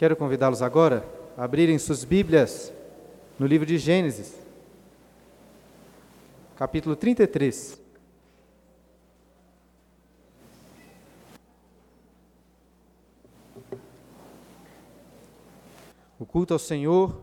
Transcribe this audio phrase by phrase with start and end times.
[0.00, 1.04] Quero convidá-los agora
[1.36, 2.72] a abrirem suas Bíblias
[3.38, 4.34] no livro de Gênesis,
[6.56, 7.78] capítulo 33.
[16.18, 17.22] O culto ao Senhor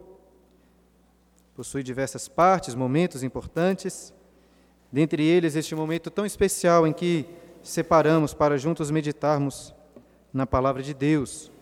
[1.56, 4.14] possui diversas partes, momentos importantes.
[4.92, 7.26] Dentre eles, este momento tão especial em que
[7.64, 9.74] separamos para juntos meditarmos
[10.32, 11.57] na palavra de Deus.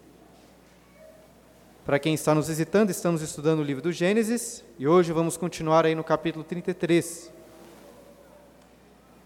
[1.85, 5.85] Para quem está nos visitando, estamos estudando o livro do Gênesis e hoje vamos continuar
[5.85, 7.31] aí no capítulo 33.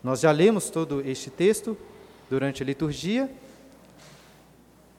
[0.04, 1.78] Nós já lemos todo este texto
[2.30, 3.32] durante a liturgia,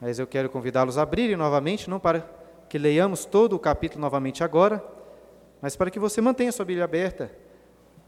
[0.01, 2.27] mas eu quero convidá-los a abrirem novamente, não para
[2.67, 4.83] que leiamos todo o capítulo novamente agora,
[5.61, 7.31] mas para que você mantenha sua Bíblia aberta,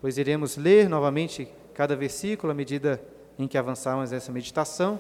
[0.02, 3.00] pois iremos ler novamente cada versículo à medida
[3.38, 5.00] em que avançarmos essa meditação,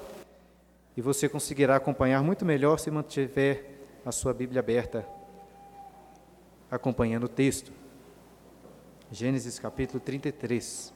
[0.95, 3.72] e você conseguirá acompanhar muito melhor se mantiver
[4.06, 5.08] a sua Bíblia aberta,
[6.70, 7.72] acompanhando o texto.
[9.12, 10.94] Gênesis capítulo 33.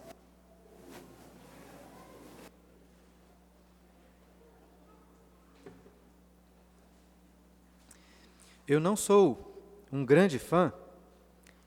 [8.67, 10.73] Eu não sou um grande fã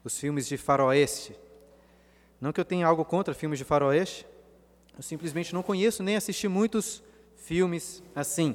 [0.05, 1.35] dos filmes de faroeste.
[2.39, 4.27] Não que eu tenha algo contra filmes de faroeste,
[4.97, 7.03] eu simplesmente não conheço nem assisti muitos
[7.37, 8.55] filmes assim.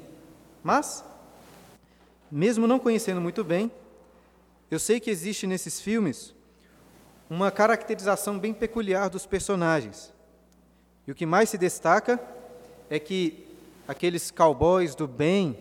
[0.63, 1.03] Mas
[2.31, 3.71] mesmo não conhecendo muito bem,
[4.69, 6.33] eu sei que existe nesses filmes
[7.29, 10.13] uma caracterização bem peculiar dos personagens.
[11.07, 12.19] E o que mais se destaca
[12.89, 13.45] é que
[13.87, 15.57] aqueles cowboys do bem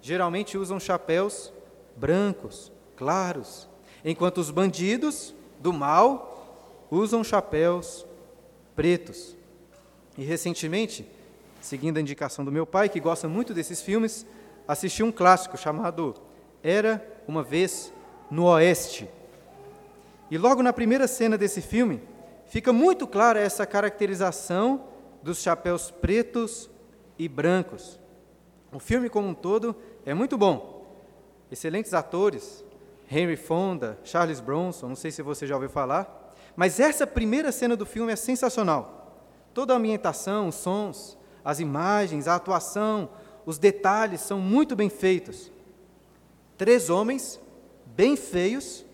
[0.00, 1.52] geralmente usam chapéus
[1.96, 3.68] brancos, claros,
[4.04, 8.06] enquanto os bandidos do mal usam chapéus
[8.74, 9.36] pretos.
[10.16, 11.06] E recentemente,
[11.60, 14.24] seguindo a indicação do meu pai, que gosta muito desses filmes,
[14.68, 16.14] assisti um clássico chamado
[16.62, 17.90] Era uma Vez
[18.30, 19.08] no Oeste.
[20.30, 22.02] E logo na primeira cena desse filme,
[22.44, 24.84] fica muito clara essa caracterização
[25.22, 26.70] dos chapéus pretos
[27.18, 27.98] e brancos.
[28.70, 30.86] O filme como um todo é muito bom.
[31.50, 32.62] Excelentes atores,
[33.10, 37.74] Henry Fonda, Charles Bronson, não sei se você já ouviu falar, mas essa primeira cena
[37.74, 39.16] do filme é sensacional.
[39.54, 43.08] Toda a ambientação, os sons, as imagens, a atuação,
[43.48, 45.50] os detalhes são muito bem feitos.
[46.58, 47.40] Três homens,
[47.86, 48.84] bem feios,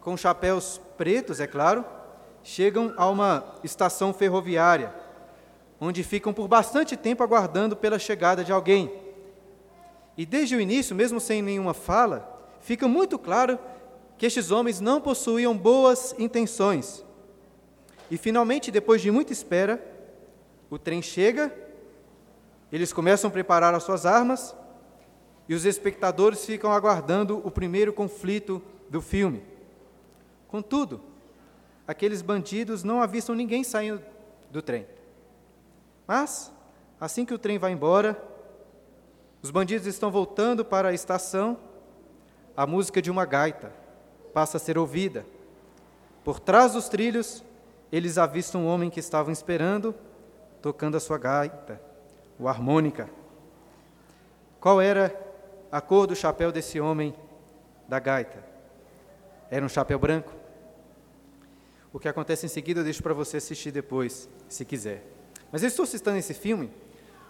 [0.00, 1.84] com chapéus pretos, é claro,
[2.42, 4.94] chegam a uma estação ferroviária,
[5.78, 8.90] onde ficam por bastante tempo aguardando pela chegada de alguém.
[10.16, 13.58] E desde o início, mesmo sem nenhuma fala, fica muito claro
[14.16, 17.04] que estes homens não possuíam boas intenções.
[18.10, 19.86] E finalmente, depois de muita espera,
[20.70, 21.52] o trem chega
[22.72, 24.56] eles começam a preparar as suas armas
[25.46, 29.42] e os espectadores ficam aguardando o primeiro conflito do filme.
[30.48, 31.02] Contudo,
[31.86, 34.02] aqueles bandidos não avistam ninguém saindo
[34.50, 34.86] do trem.
[36.06, 36.50] Mas,
[36.98, 38.16] assim que o trem vai embora,
[39.42, 41.58] os bandidos estão voltando para a estação,
[42.56, 43.70] a música de uma gaita
[44.32, 45.26] passa a ser ouvida.
[46.24, 47.44] Por trás dos trilhos,
[47.90, 49.94] eles avistam um homem que estavam esperando,
[50.62, 51.91] tocando a sua gaita
[52.42, 53.08] o harmônica.
[54.60, 55.14] Qual era
[55.70, 57.14] a cor do chapéu desse homem
[57.88, 58.44] da gaita?
[59.48, 60.32] Era um chapéu branco?
[61.92, 65.04] O que acontece em seguida eu deixo para você assistir depois, se quiser.
[65.52, 66.70] Mas eu estou citando esse filme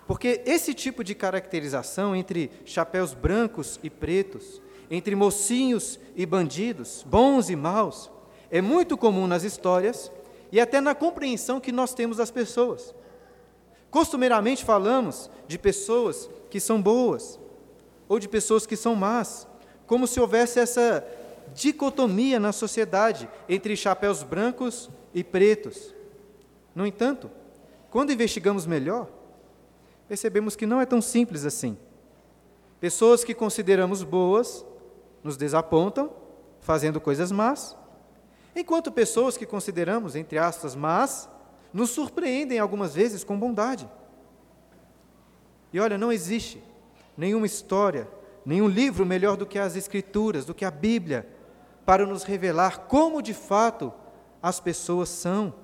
[0.07, 7.51] porque esse tipo de caracterização entre chapéus brancos e pretos, entre mocinhos e bandidos, bons
[7.51, 8.11] e maus,
[8.51, 10.11] é muito comum nas histórias
[10.51, 12.95] e até na compreensão que nós temos das pessoas.
[13.93, 17.39] Costumeiramente falamos de pessoas que são boas
[18.09, 19.47] ou de pessoas que são más,
[19.87, 21.07] como se houvesse essa
[21.55, 25.95] dicotomia na sociedade entre chapéus brancos e pretos.
[26.75, 27.31] No entanto,
[27.91, 29.11] quando investigamos melhor,
[30.09, 31.77] percebemos que não é tão simples assim.
[32.81, 34.65] Pessoas que consideramos boas
[35.23, 36.11] nos desapontam,
[36.61, 37.77] fazendo coisas más,
[38.57, 41.29] enquanto pessoas que consideramos, entre aspas, más,
[41.73, 43.89] nos surpreendem algumas vezes com bondade.
[45.73, 46.63] E olha, não existe
[47.17, 48.09] nenhuma história,
[48.45, 51.27] nenhum livro melhor do que as Escrituras, do que a Bíblia,
[51.87, 53.93] para nos revelar como de fato
[54.43, 55.55] as pessoas são.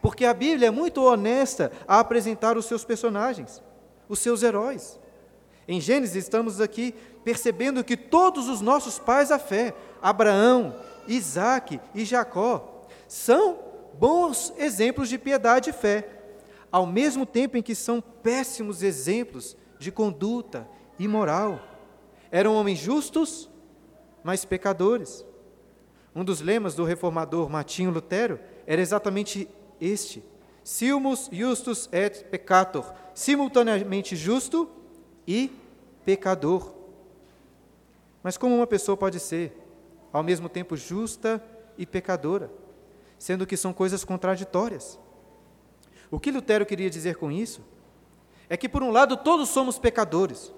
[0.00, 3.62] Porque a Bíblia é muito honesta a apresentar os seus personagens,
[4.08, 4.98] os seus heróis.
[5.66, 10.74] Em Gênesis estamos aqui percebendo que todos os nossos pais da fé, Abraão,
[11.06, 13.67] Isaac e Jacó, são
[13.98, 16.08] bons exemplos de piedade e fé,
[16.70, 20.68] ao mesmo tempo em que são péssimos exemplos de conduta
[20.98, 21.60] imoral.
[22.30, 23.50] Eram homens justos,
[24.22, 25.24] mas pecadores.
[26.14, 29.48] Um dos lemas do reformador Martinho Lutero era exatamente
[29.80, 30.22] este:
[30.62, 34.68] Silmus justus et peccator, simultaneamente justo
[35.26, 35.50] e
[36.04, 36.74] pecador.
[38.22, 39.52] Mas como uma pessoa pode ser
[40.12, 41.42] ao mesmo tempo justa
[41.76, 42.50] e pecadora,
[43.18, 44.98] sendo que são coisas contraditórias?
[46.10, 47.60] O que Lutero queria dizer com isso
[48.48, 50.52] é que, por um lado, todos somos pecadores,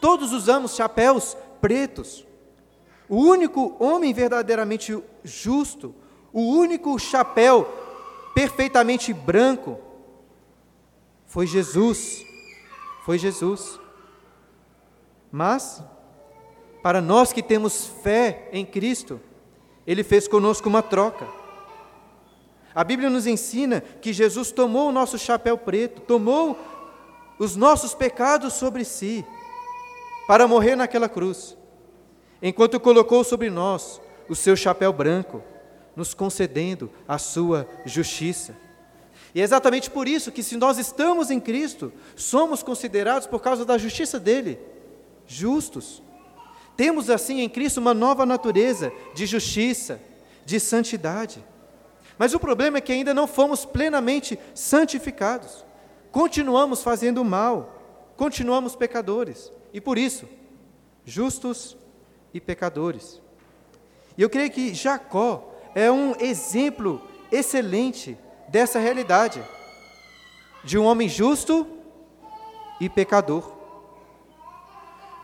[0.00, 2.24] todos usamos chapéus pretos.
[3.08, 5.94] O único homem verdadeiramente justo,
[6.32, 7.64] o único chapéu
[8.34, 9.78] perfeitamente branco,
[11.26, 12.24] foi Jesus.
[13.04, 13.80] Foi Jesus.
[15.30, 15.82] Mas,
[16.82, 19.20] para nós que temos fé em Cristo,
[19.86, 21.41] Ele fez conosco uma troca.
[22.74, 26.58] A Bíblia nos ensina que Jesus tomou o nosso chapéu preto, tomou
[27.38, 29.24] os nossos pecados sobre si,
[30.26, 31.56] para morrer naquela cruz,
[32.40, 35.42] enquanto colocou sobre nós o seu chapéu branco,
[35.94, 38.56] nos concedendo a sua justiça.
[39.34, 43.64] E é exatamente por isso que, se nós estamos em Cristo, somos considerados, por causa
[43.64, 44.58] da justiça dele,
[45.26, 46.02] justos.
[46.76, 50.00] Temos assim em Cristo uma nova natureza de justiça,
[50.44, 51.44] de santidade.
[52.18, 55.64] Mas o problema é que ainda não fomos plenamente santificados.
[56.10, 59.52] Continuamos fazendo mal, continuamos pecadores.
[59.72, 60.28] E por isso,
[61.04, 61.76] justos
[62.32, 63.20] e pecadores.
[64.16, 67.00] E eu creio que Jacó é um exemplo
[67.30, 68.18] excelente
[68.48, 69.42] dessa realidade,
[70.62, 71.66] de um homem justo
[72.78, 73.50] e pecador.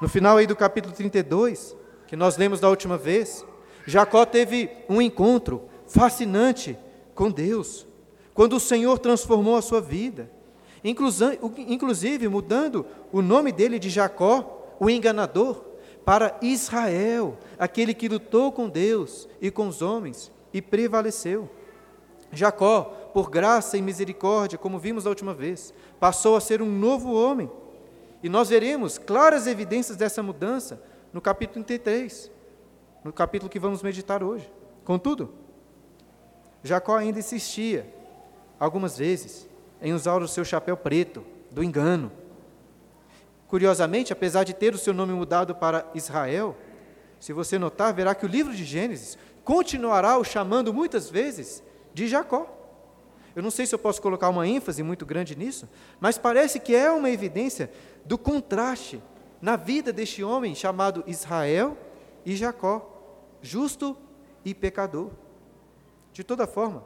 [0.01, 1.77] No final aí do capítulo 32,
[2.07, 3.45] que nós lemos da última vez,
[3.87, 6.79] Jacó teve um encontro fascinante
[7.15, 7.87] com Deus,
[8.33, 10.31] quando o Senhor transformou a sua vida,
[10.85, 15.65] inclusive mudando o nome dele de Jacó, o enganador,
[16.05, 21.51] para Israel, aquele que lutou com Deus e com os homens e prevaleceu.
[22.33, 27.13] Jacó, por graça e misericórdia, como vimos a última vez, passou a ser um novo
[27.13, 27.51] homem.
[28.23, 30.81] E nós veremos claras evidências dessa mudança
[31.13, 32.31] no capítulo 33,
[33.05, 34.51] no capítulo que vamos meditar hoje.
[34.85, 35.33] Contudo,
[36.69, 37.93] Jacó ainda insistia,
[38.61, 39.49] algumas vezes,
[39.81, 42.13] em usar o seu chapéu preto, do engano.
[43.49, 46.57] Curiosamente, apesar de ter o seu nome mudado para Israel,
[47.19, 51.63] se você notar, verá que o livro de Gênesis continuará o chamando muitas vezes
[51.95, 52.55] de Jacó.
[53.35, 55.69] Eu não sei se eu posso colocar uma ênfase muito grande nisso,
[55.99, 57.71] mas parece que é uma evidência
[58.05, 59.03] do contraste
[59.41, 61.77] na vida deste homem chamado Israel
[62.27, 63.97] e Jacó, justo
[64.45, 65.11] e pecador.
[66.19, 66.83] De toda forma,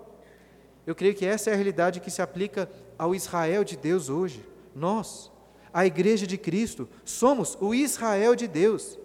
[0.87, 4.47] eu creio que essa é a realidade que se aplica ao Israel de Deus hoje.
[4.75, 5.33] Nós,
[5.73, 8.99] a igreja de Cristo, somos o Israel de Deus.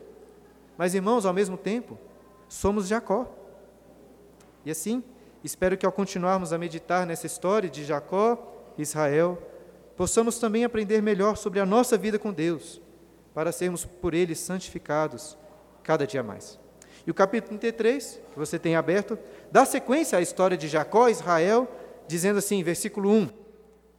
[0.77, 1.97] Mas, irmãos, ao mesmo tempo,
[2.49, 3.33] somos Jacó.
[4.65, 5.01] E assim,
[5.45, 9.41] espero que ao continuarmos a meditar nessa história de Jacó e Israel,
[9.95, 12.81] possamos também aprender melhor sobre a nossa vida com Deus,
[13.33, 15.37] para sermos por Ele santificados
[15.83, 16.59] cada dia mais.
[17.07, 19.17] E o capítulo 33, que você tem aberto,
[19.51, 21.67] dá sequência à história de Jacó e Israel,
[22.07, 23.29] dizendo assim, versículo 1,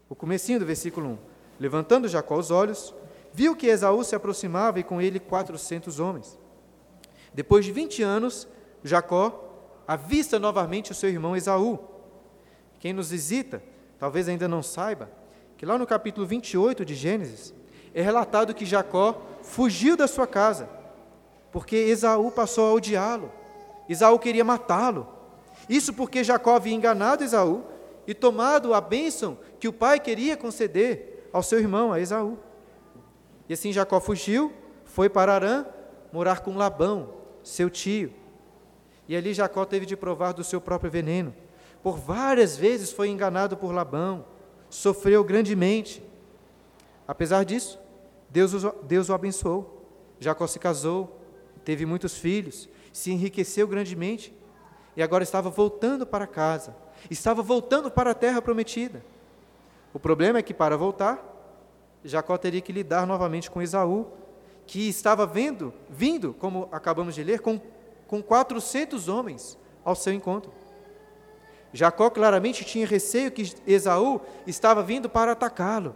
[0.09, 1.19] o comecinho do versículo 1.
[1.61, 2.95] Levantando Jacó os olhos,
[3.33, 6.38] viu que Esaú se aproximava e com ele quatrocentos homens.
[7.35, 8.49] Depois de vinte anos,
[8.83, 9.45] Jacó
[9.87, 11.78] avista novamente o seu irmão Esaú.
[12.78, 13.62] Quem nos visita,
[13.99, 15.11] talvez ainda não saiba,
[15.57, 17.52] que lá no capítulo 28 de Gênesis,
[17.95, 20.69] é relatado que Jacó fugiu da sua casa,
[21.50, 23.33] porque Esaú passou a odiá-lo.
[23.88, 25.17] Esaú queria matá-lo.
[25.68, 27.64] Isso porque Jacó havia enganado Esaú
[28.06, 32.38] e tomado a bênção que o pai queria conceder ao seu irmão, a Esaú.
[33.48, 34.52] E assim Jacó fugiu,
[34.84, 35.66] foi para Arã
[36.10, 38.12] morar com Labão, seu tio.
[39.06, 41.34] E ali Jacó teve de provar do seu próprio veneno.
[41.82, 44.25] Por várias vezes foi enganado por Labão,
[44.70, 46.02] sofreu grandemente.
[47.06, 47.78] Apesar disso,
[48.30, 48.52] Deus,
[48.84, 49.87] Deus o abençoou.
[50.18, 51.20] Jacó se casou,
[51.64, 54.34] teve muitos filhos, se enriqueceu grandemente
[54.99, 56.76] e agora estava voltando para casa,
[57.11, 59.02] estava voltando para a terra prometida.
[59.95, 61.25] O problema é que para voltar,
[62.05, 64.09] Jacó teria que lidar novamente com Esaú,
[64.67, 67.59] que estava vendo, vindo, como acabamos de ler, com
[68.09, 70.50] com 400 homens ao seu encontro.
[71.73, 75.95] Jacó claramente tinha receio que Esaú estava vindo para atacá-lo.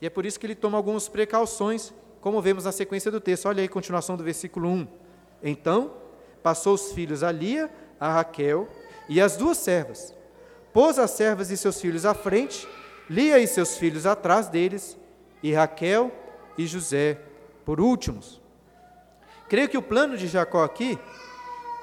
[0.00, 3.46] E é por isso que ele toma algumas precauções, como vemos na sequência do texto.
[3.46, 4.88] Olha aí continuação do versículo 1.
[5.42, 5.92] Então,
[6.42, 8.66] passou os filhos a Lia, a Raquel
[9.08, 10.14] e as duas servas.
[10.72, 12.66] Pôs as servas e seus filhos à frente,
[13.08, 14.96] Lia e seus filhos atrás deles,
[15.42, 16.12] e Raquel
[16.56, 17.18] e José
[17.64, 18.40] por últimos.
[19.48, 20.98] Creio que o plano de Jacó aqui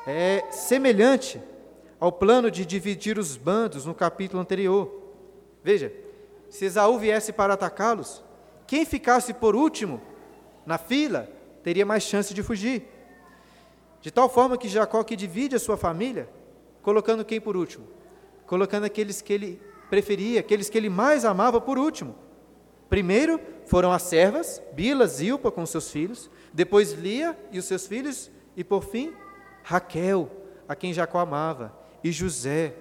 [0.07, 1.41] é semelhante
[1.99, 4.89] ao plano de dividir os bandos no capítulo anterior.
[5.63, 5.91] Veja,
[6.49, 8.23] se Esaú viesse para atacá-los,
[8.65, 10.01] quem ficasse por último
[10.65, 11.29] na fila
[11.61, 12.87] teria mais chance de fugir.
[14.07, 16.29] De tal forma que Jacó que divide a sua família,
[16.81, 17.85] colocando quem por último?
[18.45, 22.15] Colocando aqueles que ele preferia, aqueles que ele mais amava por último.
[22.87, 28.31] Primeiro foram as servas, Bila, Zilpa com seus filhos, depois Lia e os seus filhos,
[28.55, 29.13] e por fim,
[29.61, 30.31] Raquel,
[30.69, 32.75] a quem Jacó amava, e José,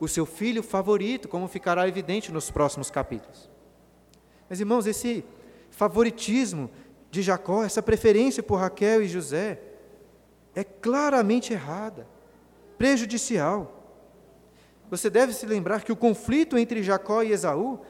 [0.00, 3.48] o seu filho favorito, como ficará evidente nos próximos capítulos.
[4.50, 5.24] Mas irmãos, esse
[5.70, 6.68] favoritismo
[7.08, 9.68] de Jacó, essa preferência por Raquel e José,
[10.54, 12.06] é claramente errada,
[12.76, 13.80] prejudicial.
[14.90, 17.80] Você deve se lembrar que o conflito entre Jacó e Esaú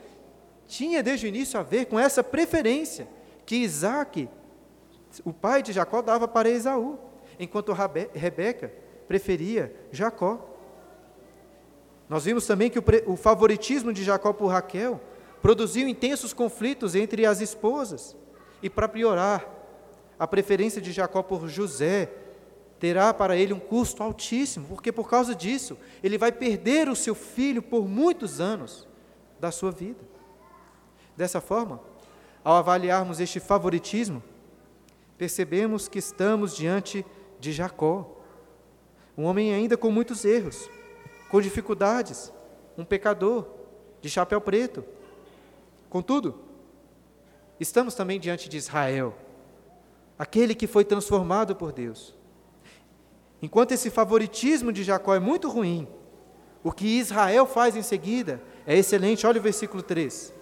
[0.67, 3.09] tinha desde o início a ver com essa preferência
[3.45, 4.29] que Isaac,
[5.25, 6.99] o pai de Jacó, dava para Esaú,
[7.39, 8.73] enquanto Rebeca
[9.09, 10.49] preferia Jacó.
[12.09, 15.01] Nós vimos também que o, favoritismo de Jacó por Raquel
[15.41, 18.17] produziu intensos conflitos entre as esposas.
[18.63, 19.45] E para piorar,
[20.19, 22.09] a preferência de Jacó por José
[22.83, 27.15] terá para ele um custo altíssimo, porque por causa disso, ele vai perder o seu
[27.15, 28.89] filho por muitos anos
[29.39, 30.01] da sua vida.
[31.17, 31.81] Dessa forma,
[32.43, 34.21] ao avaliarmos este favoritismo,
[35.17, 37.07] percebemos que estamos diante
[37.39, 38.21] de Jacó,
[39.17, 40.69] um homem ainda com muitos erros,
[41.31, 42.33] com dificuldades,
[42.77, 43.47] um pecador,
[44.01, 44.85] de chapéu preto.
[45.89, 46.41] Contudo,
[47.61, 49.15] estamos também diante de Israel,
[50.19, 52.21] aquele que foi transformado por Deus.
[53.43, 55.89] Enquanto esse favoritismo de Jacó é muito ruim,
[56.63, 59.27] o que Israel faz em seguida é excelente.
[59.27, 60.33] Olha o versículo 3.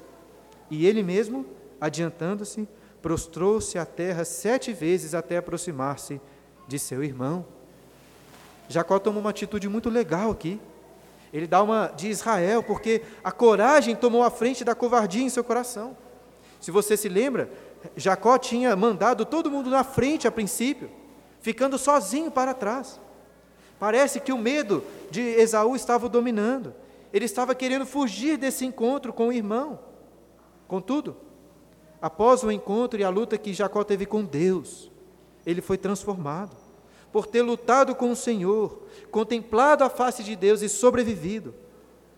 [0.70, 1.46] E ele mesmo,
[1.80, 2.68] adiantando-se,
[3.00, 6.20] prostrou-se à terra sete vezes até aproximar-se
[6.68, 7.46] de seu irmão.
[8.68, 10.60] Jacó toma uma atitude muito legal aqui.
[11.32, 15.42] Ele dá uma de Israel, porque a coragem tomou a frente da covardia em seu
[15.42, 15.96] coração.
[16.60, 17.50] Se você se lembra,
[17.96, 20.90] Jacó tinha mandado todo mundo na frente a princípio,
[21.40, 23.00] ficando sozinho para trás.
[23.78, 26.74] Parece que o medo de Esaú estava o dominando.
[27.12, 29.78] Ele estava querendo fugir desse encontro com o irmão.
[30.68, 31.16] Contudo,
[32.00, 34.90] após o encontro e a luta que Jacó teve com Deus,
[35.44, 36.56] ele foi transformado
[37.12, 41.54] por ter lutado com o Senhor, contemplado a face de Deus e sobrevivido.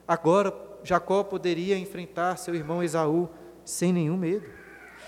[0.07, 3.29] Agora Jacó poderia enfrentar seu irmão Esaú
[3.64, 4.47] sem nenhum medo.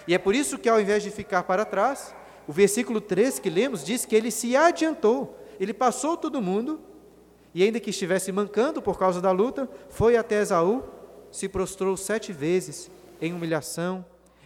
[0.07, 2.15] E é por isso que, ao invés de ficar para trás,
[2.47, 6.81] o versículo 3 que lemos diz que ele se adiantou, ele passou todo mundo,
[7.55, 10.83] e ainda que estivesse mancando por causa da luta, foi até Esaú,
[11.31, 14.05] se prostrou sete vezes em humilhação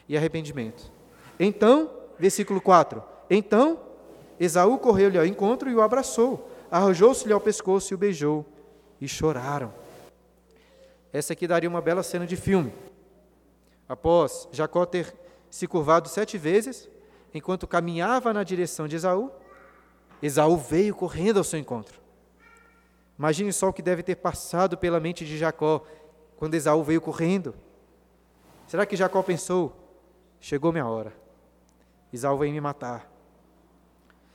[0.08, 0.92] e arrependimento.
[1.40, 3.80] Então, versículo 4: Então
[4.38, 8.46] Esaú correu-lhe ao encontro e o abraçou, arrojou-se-lhe ao pescoço e o beijou,
[9.00, 9.72] e choraram.
[11.12, 12.72] Essa aqui daria uma bela cena de filme.
[13.88, 15.14] Após Jacó ter
[15.50, 16.88] se curvado sete vezes,
[17.34, 19.30] enquanto caminhava na direção de Esaú,
[20.22, 22.00] Esaú veio correndo ao seu encontro.
[23.18, 25.84] Imagine só o que deve ter passado pela mente de Jacó
[26.36, 27.54] quando Esaú veio correndo.
[28.66, 29.76] Será que Jacó pensou:
[30.40, 31.12] chegou minha hora,
[32.12, 33.10] Esaú vai me matar.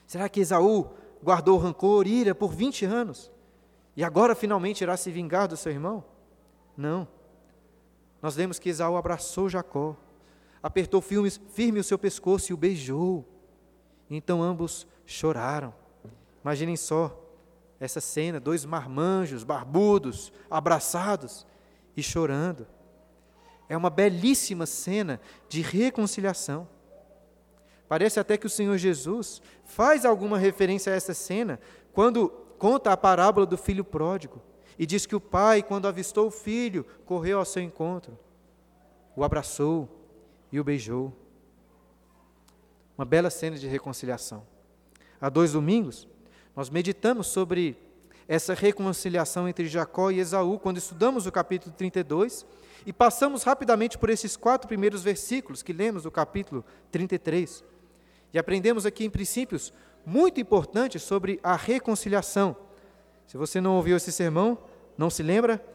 [0.06, 0.90] Será que Esaú
[1.24, 3.32] guardou rancor, ira por 20 anos
[3.96, 6.04] e agora finalmente irá se vingar do seu irmão?
[6.76, 7.08] Não.
[8.22, 9.96] Nós lemos que Esaú abraçou Jacó,
[10.64, 13.28] apertou firme, o seu pescoço e o beijou.
[14.10, 15.74] Então ambos choraram.
[16.42, 17.20] Imaginem só
[17.80, 21.46] essa cena: dois marmanjos barbudos, abraçados
[21.98, 22.66] e chorando.
[23.68, 26.68] É uma belíssima cena de reconciliação.
[27.88, 31.60] Parece até que o Senhor Jesus faz alguma referência a essa cena
[31.92, 34.42] quando conta a parábola do filho pródigo
[34.80, 38.18] e diz que o pai, quando avistou o filho, correu ao seu encontro,
[39.16, 40.03] o abraçou
[40.54, 41.12] e o beijou.
[42.96, 44.46] Uma bela cena de reconciliação.
[45.20, 46.08] Há dois domingos,
[46.56, 47.76] nós meditamos sobre
[48.28, 52.46] essa reconciliação entre Jacó e Esaú, quando estudamos o capítulo 32,
[52.86, 57.64] e passamos rapidamente por esses quatro primeiros versículos que lemos do capítulo 33.
[58.32, 59.74] E aprendemos aqui em princípios
[60.06, 62.56] muito importantes sobre a reconciliação.
[63.26, 64.60] Se você não ouviu esse sermão,
[64.96, 65.66] não se lembra,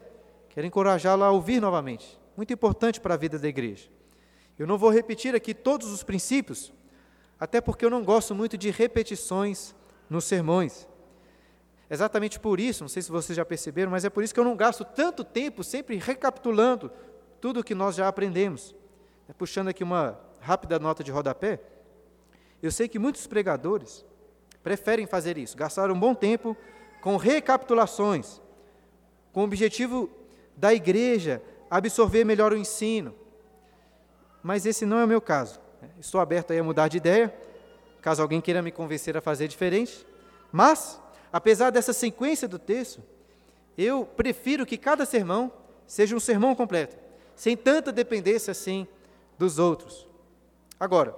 [0.49, 2.17] quero encorajá-lo a ouvir novamente.
[2.37, 3.98] Muito importante para a vida da igreja.
[4.59, 6.73] Eu não vou repetir aqui todos os princípios,
[7.39, 9.73] até porque eu não gosto muito de repetições
[10.09, 10.85] nos sermões.
[11.89, 14.43] Exatamente por isso, não sei se vocês já perceberam, mas é por isso que eu
[14.43, 16.91] não gasto tanto tempo sempre recapitulando
[17.39, 18.75] tudo o que nós já aprendemos.
[19.37, 21.61] Puxando aqui uma rápida nota de rodapé,
[22.61, 24.05] eu sei que muitos pregadores
[24.61, 26.55] preferem fazer isso, gastar um bom tempo
[27.01, 28.41] com recapitulações,
[29.31, 30.09] com o objetivo
[30.57, 33.15] da igreja absorver melhor o ensino.
[34.41, 35.59] Mas esse não é o meu caso.
[35.99, 37.33] Estou aberto a mudar de ideia,
[38.01, 40.05] caso alguém queira me convencer a fazer diferente.
[40.51, 40.99] Mas,
[41.31, 43.03] apesar dessa sequência do texto,
[43.77, 45.51] eu prefiro que cada sermão
[45.87, 46.97] seja um sermão completo,
[47.35, 48.87] sem tanta dependência assim
[49.37, 50.07] dos outros.
[50.79, 51.15] Agora,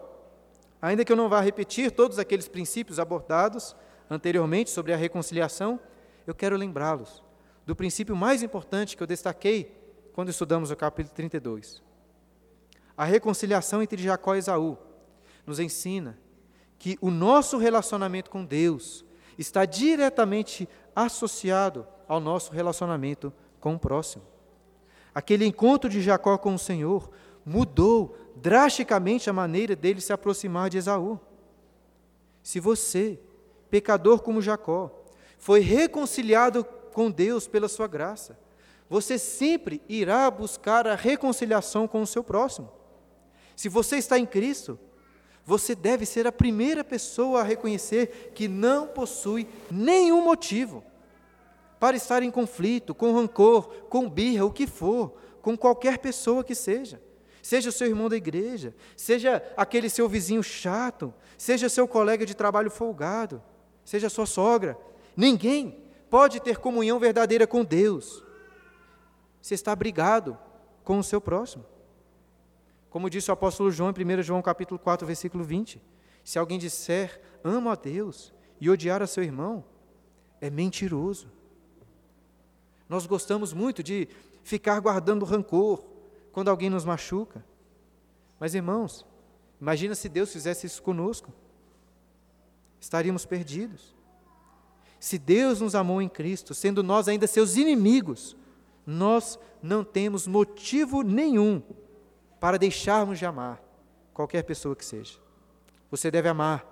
[0.81, 3.75] ainda que eu não vá repetir todos aqueles princípios abordados
[4.09, 5.79] anteriormente sobre a reconciliação,
[6.25, 7.23] eu quero lembrá-los
[7.65, 9.75] do princípio mais importante que eu destaquei
[10.13, 11.81] quando estudamos o capítulo 32.
[12.97, 14.77] A reconciliação entre Jacó e Esaú
[15.45, 16.17] nos ensina
[16.77, 19.05] que o nosso relacionamento com Deus
[19.37, 24.23] está diretamente associado ao nosso relacionamento com o próximo.
[25.13, 27.09] Aquele encontro de Jacó com o Senhor
[27.45, 31.19] mudou drasticamente a maneira dele se aproximar de Esaú.
[32.41, 33.19] Se você,
[33.69, 34.91] pecador como Jacó,
[35.37, 38.39] foi reconciliado com Deus pela sua graça,
[38.89, 42.69] você sempre irá buscar a reconciliação com o seu próximo.
[43.61, 44.79] Se você está em Cristo,
[45.45, 50.83] você deve ser a primeira pessoa a reconhecer que não possui nenhum motivo
[51.79, 55.13] para estar em conflito, com rancor, com birra, o que for,
[55.43, 56.99] com qualquer pessoa que seja.
[57.43, 62.33] Seja o seu irmão da igreja, seja aquele seu vizinho chato, seja seu colega de
[62.33, 63.43] trabalho folgado,
[63.85, 64.75] seja sua sogra.
[65.15, 68.23] Ninguém pode ter comunhão verdadeira com Deus
[69.39, 70.35] se está brigado
[70.83, 71.63] com o seu próximo.
[72.91, 75.81] Como disse o apóstolo João em 1 João capítulo 4, versículo 20,
[76.25, 79.63] se alguém disser amo a Deus e odiar a seu irmão,
[80.41, 81.31] é mentiroso.
[82.89, 84.09] Nós gostamos muito de
[84.43, 85.81] ficar guardando rancor
[86.33, 87.43] quando alguém nos machuca.
[88.37, 89.05] Mas, irmãos,
[89.59, 91.31] imagina se Deus fizesse isso conosco.
[92.81, 93.95] Estaríamos perdidos.
[94.99, 98.35] Se Deus nos amou em Cristo, sendo nós ainda seus inimigos,
[98.85, 101.63] nós não temos motivo nenhum
[102.41, 103.61] para deixarmos de amar
[104.15, 105.19] qualquer pessoa que seja.
[105.91, 106.65] Você deve amar,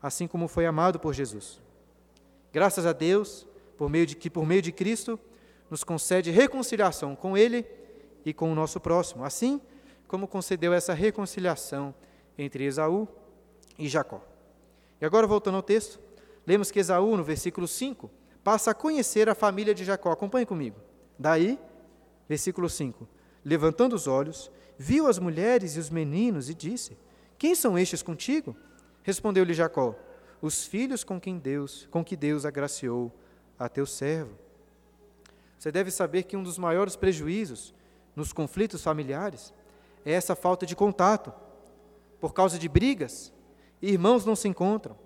[0.00, 1.60] assim como foi amado por Jesus.
[2.52, 3.44] Graças a Deus,
[3.76, 5.18] por meio de que por meio de Cristo
[5.68, 7.66] nos concede reconciliação com Ele
[8.24, 9.60] e com o nosso próximo, assim
[10.06, 11.92] como concedeu essa reconciliação
[12.38, 13.08] entre Esaú
[13.76, 14.22] e Jacó.
[15.00, 15.98] E agora, voltando ao texto,
[16.46, 18.08] lemos que Esaú, no versículo 5,
[18.44, 20.12] passa a conhecer a família de Jacó.
[20.12, 20.76] Acompanhe comigo.
[21.18, 21.58] Daí,
[22.28, 23.08] versículo 5:
[23.44, 26.96] Levantando os olhos, viu as mulheres e os meninos e disse:
[27.38, 28.56] Quem são estes contigo?
[29.02, 29.94] Respondeu-lhe Jacó:
[30.40, 33.12] Os filhos com quem Deus, com que Deus agraciou
[33.58, 34.36] a teu servo.
[35.58, 37.72] Você deve saber que um dos maiores prejuízos
[38.16, 39.54] nos conflitos familiares
[40.04, 41.32] é essa falta de contato.
[42.20, 43.32] Por causa de brigas,
[43.80, 44.96] irmãos não se encontram,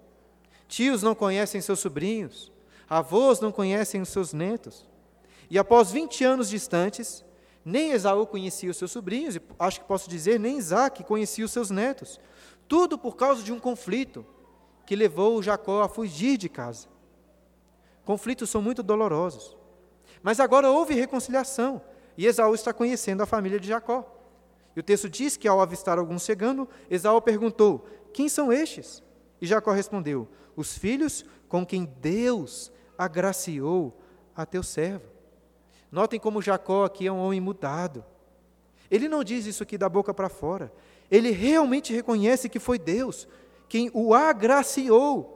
[0.69, 2.53] tios não conhecem seus sobrinhos,
[2.89, 4.89] avós não conhecem os seus netos.
[5.51, 7.25] E após 20 anos distantes,
[7.69, 11.51] nem Esaú conhecia os seus sobrinhos, e acho que posso dizer, nem Isaac conhecia os
[11.51, 12.21] seus netos.
[12.69, 14.25] Tudo por causa de um conflito
[14.87, 16.87] que levou Jacó a fugir de casa.
[18.05, 19.57] Conflitos são muito dolorosos.
[20.23, 21.83] Mas agora houve reconciliação
[22.17, 24.15] e Esaú está conhecendo a família de Jacó.
[24.77, 29.03] E o texto diz que ao avistar alguns chegando, Esaú perguntou: Quem são estes?
[29.41, 34.01] E Jacó respondeu: Os filhos com quem Deus agraciou
[34.37, 35.16] a teu servo.
[35.91, 38.05] Notem como Jacó aqui é um homem mudado.
[38.91, 40.73] Ele não diz isso aqui da boca para fora.
[41.11, 43.29] Ele realmente reconhece que foi Deus
[43.69, 45.33] quem o agraciou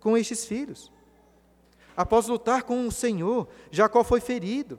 [0.00, 0.92] com estes filhos.
[1.96, 4.78] Após lutar com o Senhor, Jacó foi ferido.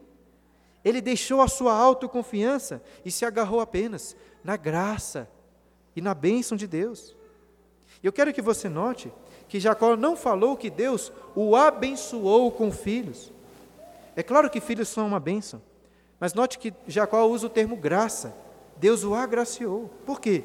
[0.84, 5.30] Ele deixou a sua autoconfiança e se agarrou apenas na graça
[5.96, 7.16] e na bênção de Deus.
[8.02, 9.14] Eu quero que você note
[9.48, 13.32] que Jacó não falou que Deus o abençoou com filhos.
[14.16, 15.62] É claro que filhos são uma bênção,
[16.20, 18.36] mas note que Jacó usa o termo graça.
[18.78, 19.90] Deus o agraciou.
[20.06, 20.44] Por quê?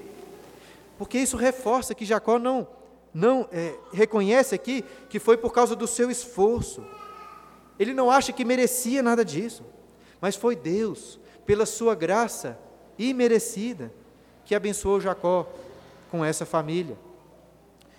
[0.99, 2.67] Porque isso reforça que Jacó não
[3.13, 6.85] não é, reconhece aqui que foi por causa do seu esforço.
[7.79, 9.65] Ele não acha que merecia nada disso,
[10.21, 12.59] mas foi Deus, pela sua graça
[12.99, 13.91] imerecida,
[14.45, 15.49] que abençoou Jacó
[16.11, 16.97] com essa família.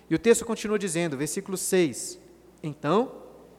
[0.08, 2.20] E o texto continua dizendo, versículo 6:
[2.62, 3.12] Então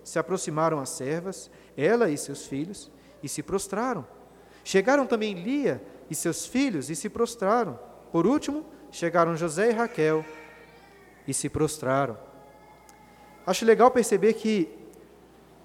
[0.09, 2.91] se aproximaram as servas, ela e seus filhos,
[3.23, 4.07] e se prostraram.
[4.65, 7.79] Chegaram também Lia e seus filhos e se prostraram.
[8.11, 10.25] Por último, chegaram José e Raquel
[11.27, 12.17] e se prostraram.
[13.47, 14.69] Acho legal perceber que,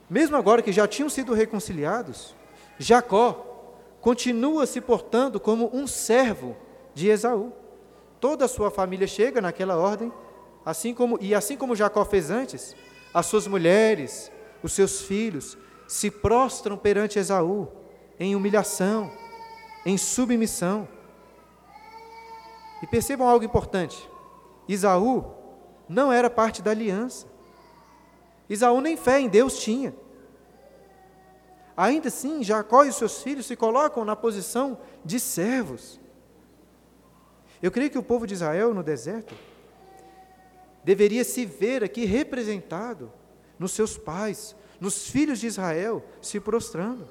[0.10, 2.36] mesmo agora que já tinham sido reconciliados,
[2.78, 6.56] Jacó continua se portando como um servo
[6.94, 7.54] de Esaú.
[8.20, 10.12] Toda a sua família chega naquela ordem
[10.66, 12.76] assim como e assim como Jacó fez antes,
[13.14, 14.32] as suas mulheres,
[14.64, 17.68] os seus filhos se prostram perante Esaú
[18.20, 19.12] em humilhação,
[19.86, 20.88] em submissão.
[22.82, 24.10] E percebam algo importante:
[24.68, 25.26] Isaú
[25.88, 27.28] não era parte da aliança.
[28.50, 29.94] Isaú nem fé em Deus tinha.
[31.76, 36.00] Ainda assim, Jacó e seus filhos se colocam na posição de servos.
[37.62, 39.34] Eu creio que o povo de Israel no deserto
[40.84, 43.12] deveria se ver aqui representado
[43.58, 47.08] nos seus pais, nos filhos de Israel se prostrando.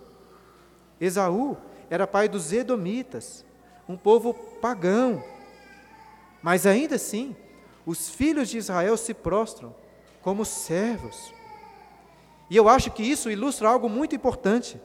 [1.00, 1.56] Esaú
[1.88, 3.44] era pai dos Edomitas,
[3.88, 5.22] um povo pagão.
[6.42, 7.36] Mas ainda assim,
[7.84, 9.74] os filhos de Israel se prostram
[10.20, 11.32] como servos.
[12.48, 14.80] E eu acho que isso ilustra algo muito importante.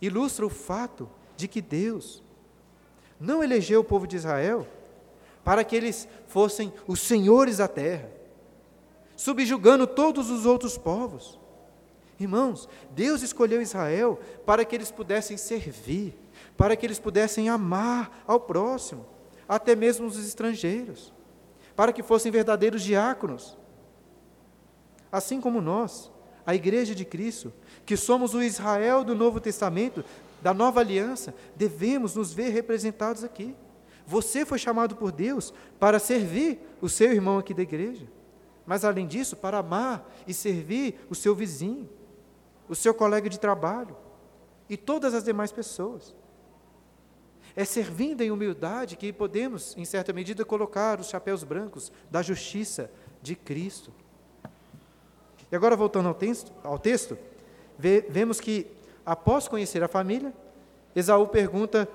[0.00, 2.22] Ilustra o fato de que Deus
[3.18, 4.66] não elegeu o povo de Israel
[5.44, 8.10] para que eles fossem os senhores da terra,
[9.16, 11.38] subjugando todos os outros povos.
[12.18, 16.16] Irmãos, Deus escolheu Israel para que eles pudessem servir,
[16.56, 19.04] para que eles pudessem amar ao próximo,
[19.48, 21.12] até mesmo os estrangeiros,
[21.74, 23.56] para que fossem verdadeiros diáconos.
[25.10, 26.10] Assim como nós,
[26.46, 27.52] a Igreja de Cristo,
[27.84, 30.04] que somos o Israel do Novo Testamento,
[30.40, 33.56] da nova aliança, devemos nos ver representados aqui.
[34.06, 38.06] Você foi chamado por Deus para servir o seu irmão aqui da igreja,
[38.66, 41.88] mas além disso, para amar e servir o seu vizinho,
[42.68, 43.96] o seu colega de trabalho
[44.68, 46.14] e todas as demais pessoas.
[47.54, 52.90] É servindo em humildade que podemos, em certa medida, colocar os chapéus brancos da justiça
[53.22, 53.92] de Cristo.
[55.52, 57.16] E agora, voltando ao texto, ao texto
[57.78, 58.66] vemos que,
[59.04, 60.32] após conhecer a família,
[60.96, 61.88] Esaú pergunta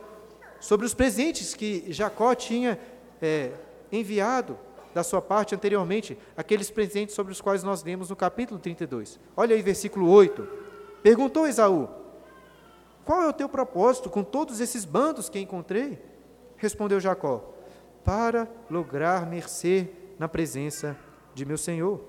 [0.60, 2.80] sobre os presentes que Jacó tinha
[3.22, 3.54] é,
[3.92, 4.58] enviado
[4.94, 9.20] da sua parte anteriormente, aqueles presentes sobre os quais nós lemos no capítulo 32.
[9.36, 10.48] Olha aí, versículo 8.
[11.04, 11.90] Perguntou Esaú:
[13.06, 16.02] Qual é o teu propósito com todos esses bandos que encontrei?
[16.58, 17.54] Respondeu Jacó:
[18.04, 20.98] Para lograr mercê na presença
[21.34, 22.02] de meu senhor.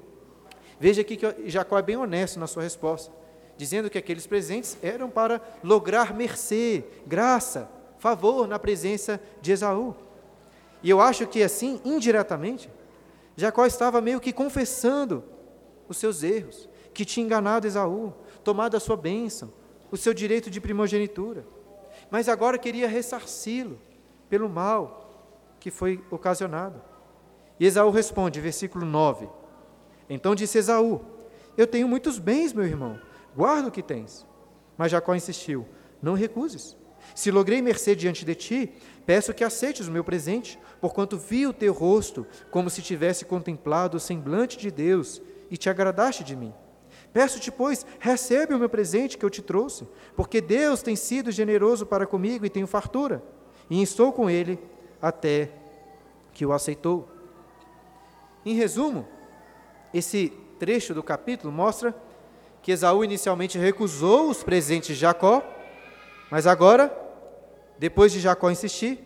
[0.79, 3.13] Veja aqui que Jacó é bem honesto na sua resposta,
[3.57, 9.95] dizendo que aqueles presentes eram para lograr mercê, graça, favor na presença de Esaú.
[10.83, 12.71] E eu acho que assim, indiretamente,
[13.37, 15.25] Jacó estava meio que confessando
[15.89, 18.13] os seus erros, que tinha enganado Esaú,
[18.43, 19.53] tomado a sua bênção,
[19.91, 21.45] o seu direito de primogenitura.
[22.11, 23.79] Mas agora queria ressarci-lo
[24.29, 26.81] pelo mal que foi ocasionado.
[27.59, 29.29] E Esaú responde, versículo 9:
[30.11, 31.01] então disse Esaú:
[31.57, 33.01] Eu tenho muitos bens, meu irmão,
[33.35, 34.27] guarda o que tens.
[34.77, 35.67] Mas Jacó insistiu:
[36.03, 36.77] Não recuses.
[37.15, 38.73] Se logrei mercê diante de ti,
[39.11, 43.97] peço que aceites o meu presente, porquanto vi o teu rosto, como se tivesse contemplado
[43.97, 45.21] o semblante de Deus,
[45.51, 46.55] e te agradaste de mim.
[47.13, 51.85] Peço-te, pois, recebe o meu presente que eu te trouxe, porque Deus tem sido generoso
[51.85, 53.21] para comigo e tenho fartura.
[53.69, 54.61] E estou com ele
[55.03, 55.51] até
[56.33, 57.09] que o aceitou.
[58.47, 59.09] Em resumo,
[59.93, 61.93] esse trecho do capítulo mostra
[62.63, 65.43] que Esaú inicialmente recusou os presentes de Jacó,
[66.31, 67.10] mas agora,
[67.81, 69.01] depois de Jacó insistir,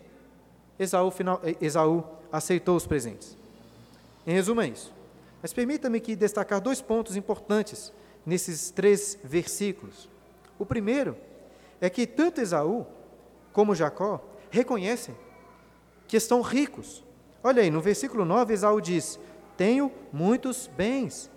[0.76, 3.36] Esaú, final, Esaú aceitou os presentes.
[4.26, 4.92] Em resumo, é isso.
[5.40, 7.92] Mas permita-me que destacar dois pontos importantes
[8.26, 10.08] nesses três versículos.
[10.58, 11.16] O primeiro
[11.80, 12.84] é que tanto Esaú
[13.52, 15.14] como Jacó reconhecem
[16.08, 17.04] que estão ricos.
[17.44, 19.20] Olha aí, no versículo 9, Esaú diz:
[19.56, 21.30] tenho muitos bens.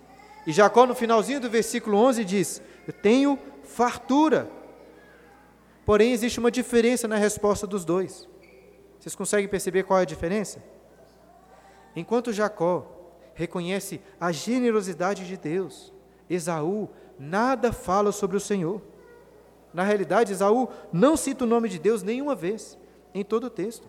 [0.48, 2.64] E Jacó, no finalzinho do versículo 11, diz:
[3.04, 4.50] tenho fartura.
[5.88, 8.28] Porém, existe uma diferença na resposta dos dois.
[9.00, 10.62] Vocês conseguem perceber qual é a diferença?
[11.96, 12.86] Enquanto Jacó
[13.34, 15.94] reconhece a generosidade de Deus,
[16.30, 18.82] Esaú nada fala sobre o Senhor.
[19.74, 22.78] Na realidade, Esaú não cita o nome de Deus nenhuma vez
[23.14, 23.88] em todo o texto.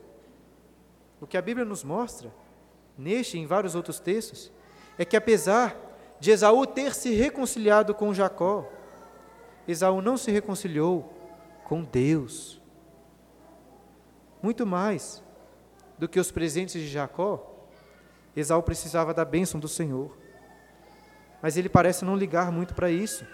[1.21, 2.33] O que a Bíblia nos mostra
[2.97, 4.53] neste e em vários outros textos,
[4.97, 5.77] é que apesar
[6.21, 8.69] de Esaú ter se reconciliado com Jacó,
[9.67, 11.18] Esaú não se reconciliou
[11.69, 12.61] com Deus.
[14.43, 15.23] Muito mais
[15.99, 17.55] do que os presentes de Jacó,
[18.35, 20.17] Esaú precisava da bênção do Senhor.
[21.43, 23.25] Mas ele parece não ligar muito para isso.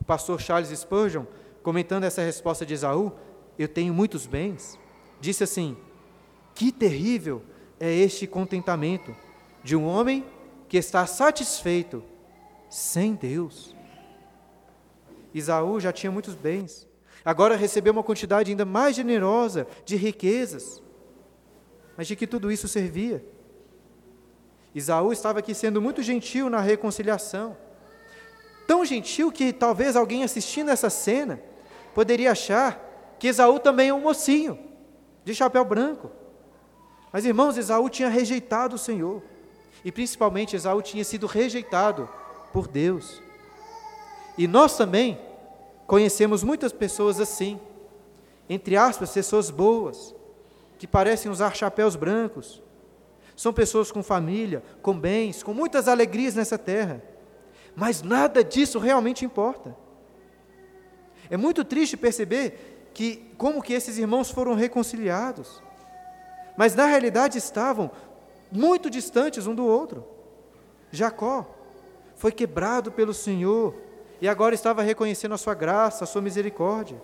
[0.00, 1.24] O pastor Charles Spurgeon,
[1.62, 3.12] comentando essa resposta de Esaú,
[3.58, 4.78] eu tenho muitos bens,
[5.20, 5.76] disse assim:
[6.54, 7.42] Que terrível
[7.80, 9.14] é este contentamento
[9.62, 10.24] de um homem
[10.68, 12.04] que está satisfeito
[12.68, 13.73] sem Deus.
[15.34, 16.88] Isaú já tinha muitos bens,
[17.24, 20.80] agora recebeu uma quantidade ainda mais generosa de riquezas.
[21.96, 23.24] Mas de que tudo isso servia?
[24.74, 27.56] Isaú estava aqui sendo muito gentil na reconciliação.
[28.66, 31.40] Tão gentil que talvez alguém assistindo essa cena
[31.94, 34.58] poderia achar que Esaú também é um mocinho,
[35.24, 36.10] de chapéu branco.
[37.12, 39.22] Mas irmãos, Esaú tinha rejeitado o Senhor.
[39.84, 42.08] E principalmente Esaú tinha sido rejeitado
[42.52, 43.22] por Deus.
[44.36, 45.18] E nós também
[45.86, 47.60] conhecemos muitas pessoas assim,
[48.48, 50.14] entre aspas, pessoas boas,
[50.78, 52.62] que parecem usar chapéus brancos.
[53.36, 57.02] São pessoas com família, com bens, com muitas alegrias nessa terra.
[57.74, 59.76] Mas nada disso realmente importa.
[61.30, 65.62] É muito triste perceber que como que esses irmãos foram reconciliados.
[66.56, 67.90] Mas na realidade estavam
[68.52, 70.04] muito distantes um do outro.
[70.92, 71.46] Jacó
[72.14, 73.74] foi quebrado pelo Senhor
[74.24, 76.98] e agora estava reconhecendo a sua graça, a sua misericórdia.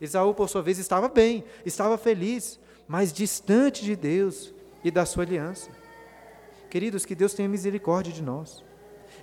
[0.00, 4.52] Esaú, por sua vez, estava bem, estava feliz, mas distante de Deus
[4.82, 5.70] e da sua aliança.
[6.68, 8.64] Queridos, que Deus tenha misericórdia de nós.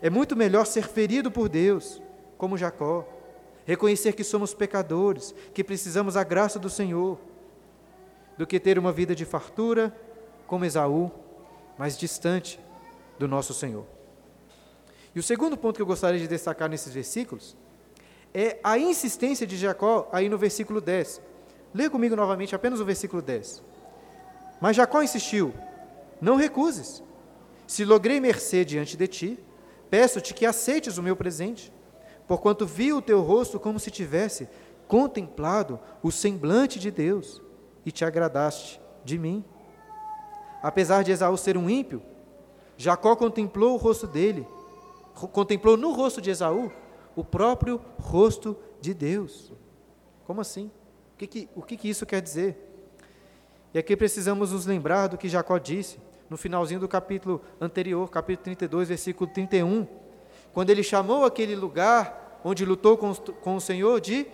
[0.01, 2.01] É muito melhor ser ferido por Deus,
[2.37, 3.05] como Jacó,
[3.65, 7.19] reconhecer que somos pecadores, que precisamos da graça do Senhor,
[8.37, 9.93] do que ter uma vida de fartura,
[10.47, 11.11] como Esaú,
[11.77, 12.57] mas distante
[13.19, 13.94] do nosso Senhor.
[15.15, 17.55] E o segundo ponto que eu gostaria de destacar nesses versículos
[18.33, 21.21] é a insistência de Jacó aí no versículo 10.
[21.73, 23.63] Leia comigo novamente apenas o versículo 10.
[24.59, 25.53] Mas Jacó insistiu:
[26.19, 27.01] Não recuses.
[27.65, 29.39] Se logrei mercê diante de ti,
[29.89, 31.73] peço-te que aceites o meu presente,
[32.27, 34.49] porquanto vi o teu rosto como se tivesse
[34.87, 37.41] contemplado o semblante de Deus
[37.85, 39.43] e te agradaste de mim.
[40.61, 42.01] Apesar de Esaú ser um ímpio,
[42.77, 44.45] Jacó contemplou o rosto dele,
[45.15, 46.71] contemplou no rosto de Esaú
[47.15, 49.51] o próprio rosto de Deus.
[50.25, 50.69] Como assim?
[51.13, 52.57] O que, que o que, que isso quer dizer?
[53.73, 55.97] E aqui precisamos nos lembrar do que Jacó disse
[56.29, 59.87] no finalzinho do capítulo anterior, capítulo 32, versículo 31,
[60.53, 64.25] quando ele chamou aquele lugar onde lutou com, com o Senhor de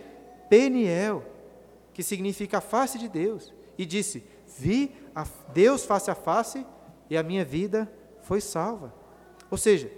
[0.48, 1.24] Peniel,
[1.92, 4.24] que significa a face de Deus, e disse:
[4.58, 6.66] Vi a Deus face a face
[7.10, 7.90] e a minha vida
[8.22, 8.94] foi salva.
[9.50, 9.90] Ou seja,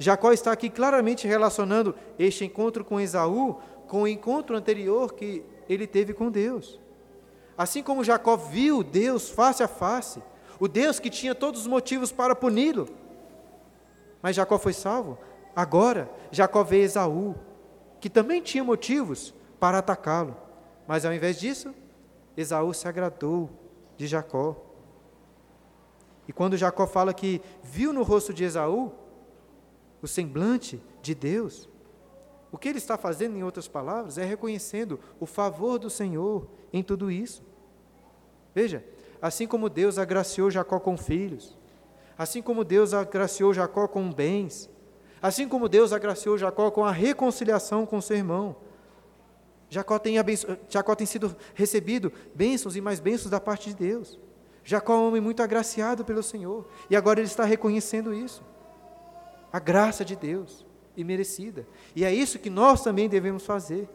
[0.00, 5.86] Jacó está aqui claramente relacionando este encontro com Esaú com o encontro anterior que ele
[5.86, 6.80] teve com Deus.
[7.56, 10.22] Assim como Jacó viu Deus face a face,
[10.58, 12.88] o Deus que tinha todos os motivos para puni-lo,
[14.22, 15.18] mas Jacó foi salvo.
[15.54, 17.34] Agora, Jacó vê Esaú,
[18.00, 20.34] que também tinha motivos para atacá-lo,
[20.88, 21.74] mas ao invés disso,
[22.34, 23.50] Esaú se agradou
[23.98, 24.56] de Jacó.
[26.26, 28.92] E quando Jacó fala que viu no rosto de Esaú
[30.02, 31.68] o semblante de Deus,
[32.52, 36.82] o que ele está fazendo, em outras palavras, é reconhecendo o favor do Senhor em
[36.82, 37.42] tudo isso.
[38.54, 38.84] Veja,
[39.20, 41.56] assim como Deus agraciou Jacó com filhos,
[42.18, 44.68] assim como Deus agraciou Jacó com bens,
[45.22, 48.56] assim como Deus agraciou Jacó com a reconciliação com seu irmão,
[49.70, 50.16] Jacó tem,
[50.68, 54.18] Jacó tem sido recebido bênçãos e mais bênçãos da parte de Deus.
[54.64, 56.66] Jacó é um homem muito agraciado pelo Senhor.
[56.90, 58.42] E agora ele está reconhecendo isso.
[59.52, 60.64] A graça de Deus,
[60.96, 61.66] imerecida.
[61.94, 63.88] E é isso que nós também devemos fazer.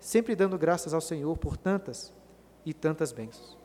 [0.00, 2.12] Sempre dando graças ao Senhor por tantas
[2.66, 3.56] e tantas bênçãos.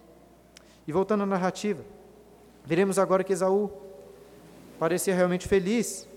[0.88, 1.84] E voltando à narrativa,
[2.63, 3.72] veremos agora que Esaú
[4.80, 6.08] parecia realmente feliz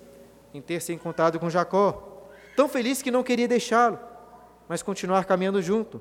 [0.52, 2.28] em ter se encontrado com Jacó.
[2.54, 4.10] Tão feliz que não queria deixá-lo
[4.70, 6.00] mas continuar caminhando junto.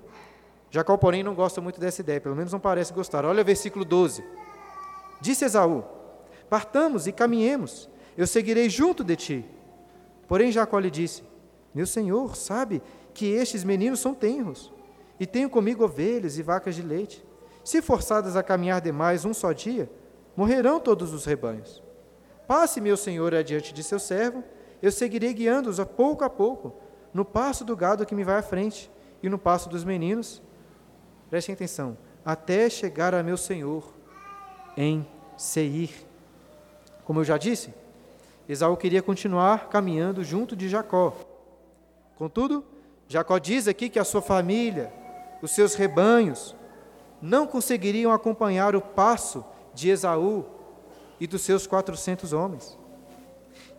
[0.69, 3.25] Jacó, porém, não gosta muito dessa ideia, pelo menos não parece gostar.
[3.25, 4.23] Olha o versículo 12.
[5.19, 5.83] Disse Esaú:
[6.47, 9.45] Partamos e caminhemos, eu seguirei junto de ti.
[10.27, 11.23] Porém, Jacó lhe disse:
[11.73, 12.81] Meu senhor sabe
[13.13, 14.73] que estes meninos são tenros,
[15.17, 17.23] e tenho comigo ovelhas e vacas de leite.
[17.63, 19.89] Se forçadas a caminhar demais um só dia,
[20.35, 21.81] morrerão todos os rebanhos.
[22.45, 24.43] Passe, meu senhor, adiante de seu servo,
[24.81, 26.75] eu seguirei guiando-os a pouco a pouco
[27.13, 28.91] no passo do gado que me vai à frente,
[29.23, 30.41] e no passo dos meninos,
[31.29, 33.93] prestem atenção, até chegar a meu Senhor
[34.75, 35.89] em Seir.
[37.05, 37.73] Como eu já disse,
[38.49, 41.13] Esaú queria continuar caminhando junto de Jacó.
[42.15, 42.65] Contudo,
[43.07, 44.91] Jacó diz aqui que a sua família,
[45.39, 46.55] os seus rebanhos,
[47.21, 50.47] não conseguiriam acompanhar o passo de Esaú
[51.19, 52.75] e dos seus 400 homens.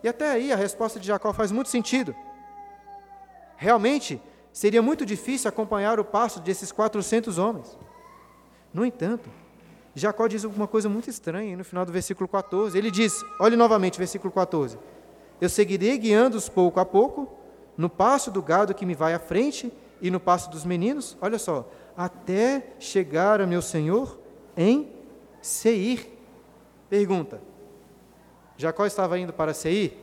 [0.01, 2.15] E até aí a resposta de Jacó faz muito sentido.
[3.57, 4.21] Realmente,
[4.53, 7.77] seria muito difícil acompanhar o passo desses 400 homens.
[8.73, 9.29] No entanto,
[9.93, 12.77] Jacó diz alguma coisa muito estranha no final do versículo 14.
[12.77, 14.77] Ele diz: olhe novamente, versículo 14:
[15.39, 17.29] Eu seguirei guiando-os pouco a pouco,
[17.77, 21.37] no passo do gado que me vai à frente e no passo dos meninos, olha
[21.37, 24.17] só, até chegar a meu senhor
[24.55, 24.89] em
[25.41, 26.07] Seir.
[26.89, 27.41] Pergunta:
[28.57, 29.97] Jacó estava indo para Seir?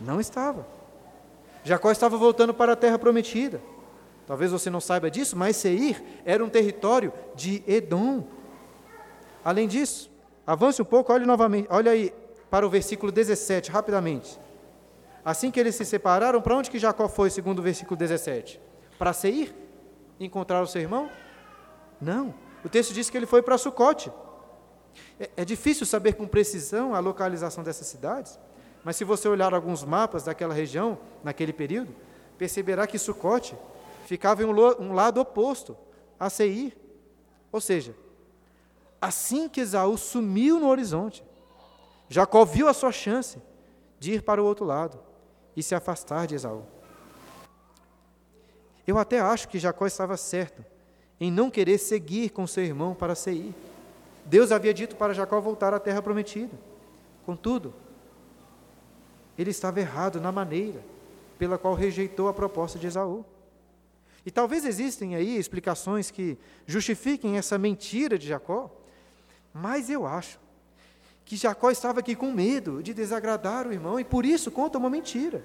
[0.00, 0.66] Não estava.
[1.64, 3.60] Jacó estava voltando para a terra prometida.
[4.26, 8.24] Talvez você não saiba disso, mas Seir era um território de Edom.
[9.44, 10.10] Além disso,
[10.46, 12.12] avance um pouco, olhe novamente, olha aí
[12.50, 14.38] para o versículo 17, rapidamente.
[15.24, 18.60] Assim que eles se separaram, para onde que Jacó foi, segundo o versículo 17?
[18.98, 19.54] Para Seir?
[20.18, 21.10] Encontrar o seu irmão?
[22.00, 22.34] Não.
[22.64, 24.12] O texto diz que ele foi para Sucote.
[25.18, 28.38] É, é difícil saber com precisão a localização dessas cidades,
[28.84, 31.94] mas se você olhar alguns mapas daquela região, naquele período,
[32.36, 33.56] perceberá que Sucote
[34.12, 35.74] ficava em um, lado oposto
[36.20, 36.76] a Seir.
[37.50, 37.96] Ou seja,
[39.00, 41.24] assim que Esaú sumiu no horizonte,
[42.10, 43.40] Jacó viu a sua chance
[43.98, 45.00] de ir para o outro lado
[45.56, 46.62] e se afastar de Esaú.
[48.86, 50.62] Eu até acho que Jacó estava certo
[51.18, 53.54] em não querer seguir com seu irmão para Seir.
[54.26, 56.54] Deus havia dito para Jacó voltar à terra prometida.
[57.24, 57.72] Contudo,
[59.38, 60.84] ele estava errado na maneira
[61.38, 63.24] pela qual rejeitou a proposta de Esaú.
[64.24, 68.70] E talvez existem aí explicações que justifiquem essa mentira de Jacó,
[69.52, 70.40] mas eu acho
[71.24, 74.90] que Jacó estava aqui com medo de desagradar o irmão e por isso conta uma
[74.90, 75.44] mentira.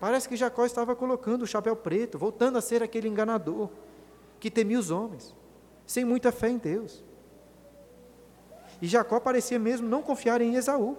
[0.00, 3.70] Parece que Jacó estava colocando o chapéu preto, voltando a ser aquele enganador
[4.40, 5.34] que temia os homens,
[5.86, 7.04] sem muita fé em Deus.
[8.80, 10.98] E Jacó parecia mesmo não confiar em Esaú.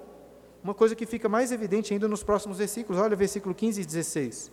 [0.63, 3.01] Uma coisa que fica mais evidente ainda nos próximos versículos.
[3.01, 4.51] Olha, versículo 15 e 16.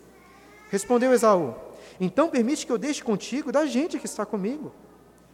[0.71, 1.55] Respondeu Esaú:
[2.01, 4.73] Então permite que eu deixe contigo da gente que está comigo.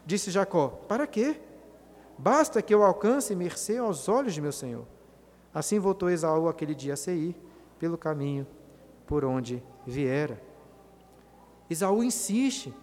[0.05, 1.39] Disse Jacó: Para quê?
[2.19, 4.87] Basta que eu alcance mercê aos olhos de meu senhor.
[5.53, 7.35] Assim voltou Esaú aquele dia a Seir,
[7.79, 8.47] pelo caminho
[9.07, 10.43] por onde viera.
[11.69, 12.75] Esaú insiste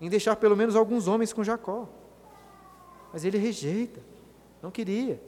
[0.00, 1.88] em deixar pelo menos alguns homens com Jacó.
[3.12, 4.00] Mas ele rejeita,
[4.62, 5.22] não queria.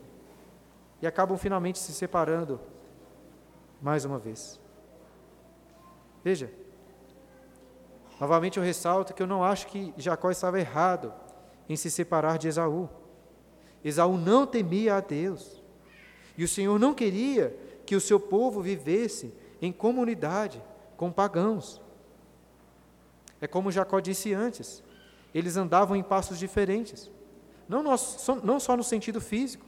[1.02, 2.58] E acabam finalmente se separando
[3.80, 4.60] mais uma vez.
[6.22, 6.50] Veja,
[8.22, 11.12] novamente eu ressalto que eu não acho que Jacó estava errado
[11.68, 12.88] em se separar de Esaú.
[13.84, 15.60] Esaú não temia a Deus.
[16.38, 17.52] E o Senhor não queria
[17.84, 20.62] que o seu povo vivesse em comunidade
[20.96, 21.82] com pagãos.
[23.40, 24.84] É como Jacó disse antes,
[25.34, 27.10] eles andavam em passos diferentes.
[27.68, 27.82] Não,
[28.44, 29.66] não só no sentido físico,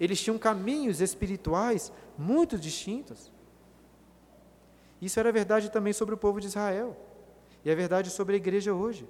[0.00, 3.30] eles tinham caminhos espirituais muito distintos.
[5.00, 6.96] Isso era verdade também sobre o povo de Israel,
[7.64, 9.08] e é verdade sobre a igreja hoje.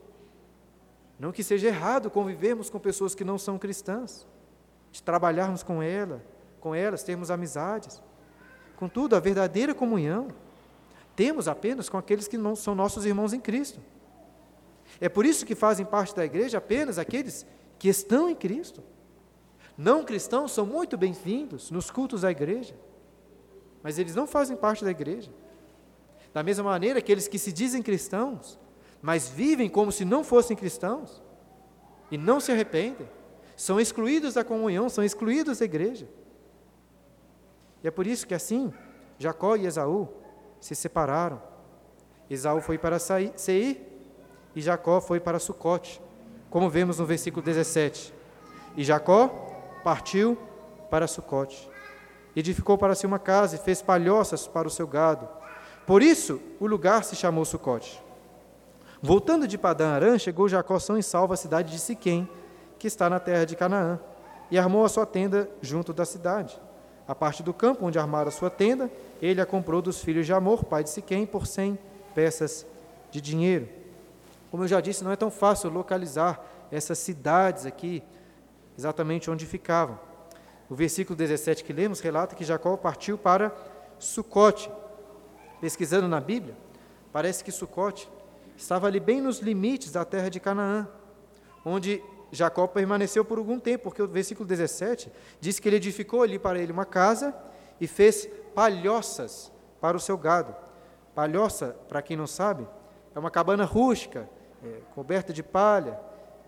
[1.19, 4.27] Não que seja errado convivermos com pessoas que não são cristãs,
[4.91, 6.23] de trabalharmos com ela,
[6.61, 8.03] com elas, termos amizades.
[8.77, 10.29] Contudo, a verdadeira comunhão
[11.15, 13.81] temos apenas com aqueles que não são nossos irmãos em Cristo.
[15.01, 17.47] É por isso que fazem parte da igreja apenas aqueles
[17.79, 18.83] que estão em Cristo.
[19.77, 22.75] Não cristãos são muito bem-vindos nos cultos da igreja,
[23.83, 25.31] mas eles não fazem parte da igreja.
[26.33, 28.59] Da mesma maneira, aqueles que se dizem cristãos,
[29.01, 31.23] mas vivem como se não fossem cristãos
[32.11, 33.09] e não se arrependem,
[33.57, 36.09] são excluídos da comunhão, são excluídos da igreja.
[37.83, 38.73] E é por isso que assim,
[39.19, 40.09] Jacó e Esaú
[40.61, 41.43] se separaram.
[42.31, 43.81] Esaú foi para Seir
[44.55, 46.01] e Jacó foi para Sucote,
[46.49, 48.15] como vemos no versículo 17.
[48.77, 49.29] E Jacó
[49.85, 50.39] partiu
[50.91, 51.69] para Sucote.
[52.35, 55.29] Edificou para si uma casa e fez palhoças para o seu gado.
[55.87, 58.03] Por isso, o lugar se chamou Sucote.
[59.01, 62.29] Voltando de Padã Arã, chegou Jacó são e salvo à cidade de Siquém,
[62.79, 63.99] que está na terra de Canaã,
[64.51, 66.61] e armou a sua tenda junto da cidade.
[67.07, 68.91] A parte do campo onde armara a sua tenda,
[69.21, 71.79] ele a comprou dos filhos de Amor, pai de Siquém, por cem
[72.15, 72.65] peças
[73.11, 73.69] de dinheiro.
[74.51, 78.03] Como eu já disse, não é tão fácil localizar essas cidades aqui,
[78.79, 79.99] exatamente onde ficavam.
[80.71, 83.53] O versículo 17 que lemos relata que Jacó partiu para
[83.99, 84.71] Sucote.
[85.63, 86.57] Pesquisando na Bíblia,
[87.13, 88.11] parece que Sucote
[88.57, 90.89] estava ali bem nos limites da terra de Canaã,
[91.65, 92.03] onde
[92.33, 96.59] Jacó permaneceu por algum tempo, porque o versículo 17 diz que ele edificou ali para
[96.59, 97.33] ele uma casa
[97.81, 100.53] e fez palhoças para o seu gado.
[101.15, 102.67] Palhoça, para quem não sabe,
[103.15, 104.29] é uma cabana rústica,
[104.65, 105.97] é, coberta de palha,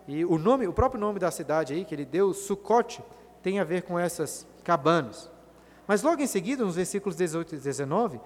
[0.09, 3.01] e o nome, o próprio nome da cidade aí que ele deu, Sucote,
[3.45, 5.31] tem a ver com essas cabanas.
[5.87, 8.21] Mas logo em seguida, nos versículos 18 e 19,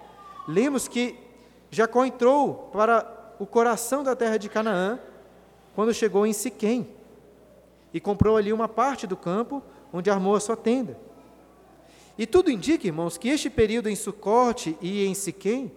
[0.49, 1.15] lemos que
[1.71, 4.99] Jacó entrou para o coração da terra de Canaã
[5.75, 6.89] quando chegou em Siquém
[7.93, 10.99] e comprou ali uma parte do campo onde armou a sua tenda.
[12.17, 15.71] E tudo indica, irmãos, que este período em Sucote e em Siquém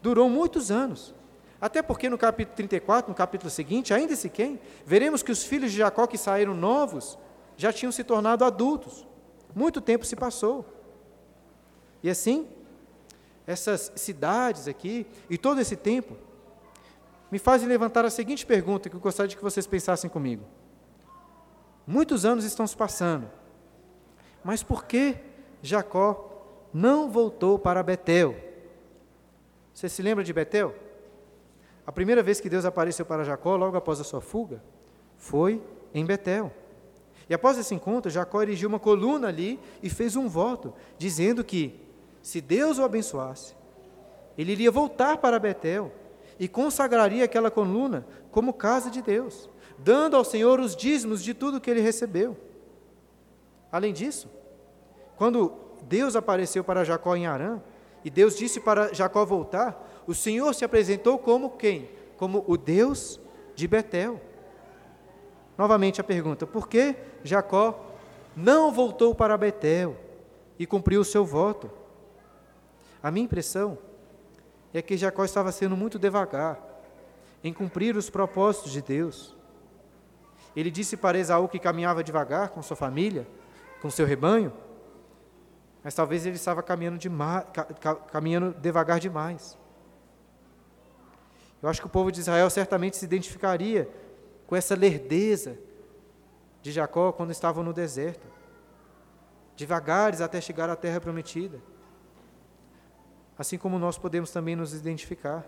[0.00, 1.12] durou muitos anos.
[1.60, 5.72] Até porque no capítulo 34, no capítulo seguinte, ainda se quem, veremos que os filhos
[5.72, 7.18] de Jacó que saíram novos
[7.56, 9.06] já tinham se tornado adultos.
[9.54, 10.64] Muito tempo se passou.
[12.02, 12.46] E assim,
[13.46, 16.16] essas cidades aqui e todo esse tempo
[17.30, 20.44] me fazem levantar a seguinte pergunta que eu gostaria de que vocês pensassem comigo.
[21.86, 23.30] Muitos anos estão se passando,
[24.42, 25.16] mas por que
[25.62, 26.30] Jacó
[26.72, 28.36] não voltou para Betel?
[29.72, 30.74] Você se lembra de Betel?
[31.86, 34.62] A primeira vez que Deus apareceu para Jacó, logo após a sua fuga,
[35.18, 36.52] foi em Betel.
[37.28, 41.80] E após esse encontro, Jacó erigiu uma coluna ali e fez um voto, dizendo que,
[42.24, 43.54] se Deus o abençoasse,
[44.36, 45.92] ele iria voltar para Betel
[46.40, 51.60] e consagraria aquela coluna como casa de Deus, dando ao Senhor os dízimos de tudo
[51.60, 52.34] que ele recebeu.
[53.70, 54.26] Além disso,
[55.18, 55.52] quando
[55.82, 57.60] Deus apareceu para Jacó em Arã,
[58.02, 61.90] e Deus disse para Jacó voltar, o Senhor se apresentou como quem?
[62.16, 63.20] Como o Deus
[63.54, 64.18] de Betel.
[65.58, 67.84] Novamente a pergunta: por que Jacó
[68.34, 69.94] não voltou para Betel
[70.58, 71.83] e cumpriu o seu voto?
[73.04, 73.76] A minha impressão
[74.72, 76.58] é que Jacó estava sendo muito devagar
[77.44, 79.36] em cumprir os propósitos de Deus.
[80.56, 83.28] Ele disse para Esaú que caminhava devagar com sua família,
[83.82, 84.50] com seu rebanho,
[85.82, 87.44] mas talvez ele estava caminhando, demais,
[88.10, 89.58] caminhando devagar demais.
[91.62, 93.86] Eu acho que o povo de Israel certamente se identificaria
[94.46, 95.58] com essa lerdeza
[96.62, 98.26] de Jacó quando estavam no deserto,
[99.54, 101.73] devagares até chegar à terra prometida.
[103.38, 105.44] Assim como nós podemos também nos identificar.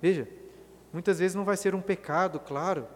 [0.00, 0.28] Veja,
[0.92, 2.86] muitas vezes não vai ser um pecado, claro,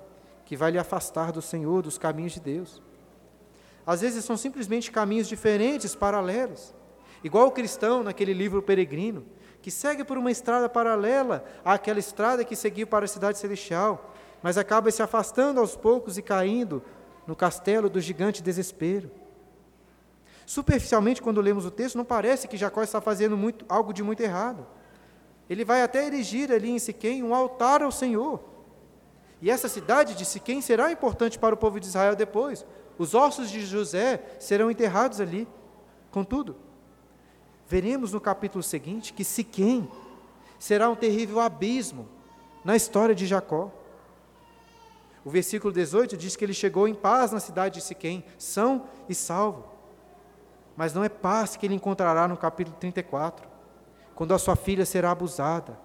[0.44, 2.82] que vai lhe afastar do Senhor, dos caminhos de Deus.
[3.86, 6.74] Às vezes são simplesmente caminhos diferentes, paralelos.
[7.22, 9.24] Igual o cristão naquele livro Peregrino,
[9.61, 14.56] que segue por uma estrada paralela àquela estrada que seguiu para a cidade celestial, mas
[14.56, 16.82] acaba se afastando aos poucos e caindo
[17.26, 19.11] no castelo do gigante desespero.
[20.51, 24.20] Superficialmente, quando lemos o texto, não parece que Jacó está fazendo muito, algo de muito
[24.20, 24.66] errado.
[25.48, 28.40] Ele vai até erigir ali em Siquém um altar ao Senhor.
[29.40, 32.66] E essa cidade de Siquém será importante para o povo de Israel depois.
[32.98, 35.46] Os ossos de José serão enterrados ali.
[36.11, 36.57] Contudo,
[37.68, 39.88] veremos no capítulo seguinte que Siquém
[40.59, 42.09] será um terrível abismo
[42.64, 43.70] na história de Jacó.
[45.24, 49.14] O versículo 18 diz que ele chegou em paz na cidade de Siquém, são e
[49.14, 49.78] salvo.
[50.76, 53.48] Mas não é paz que ele encontrará no capítulo 34,
[54.14, 55.78] quando a sua filha será abusada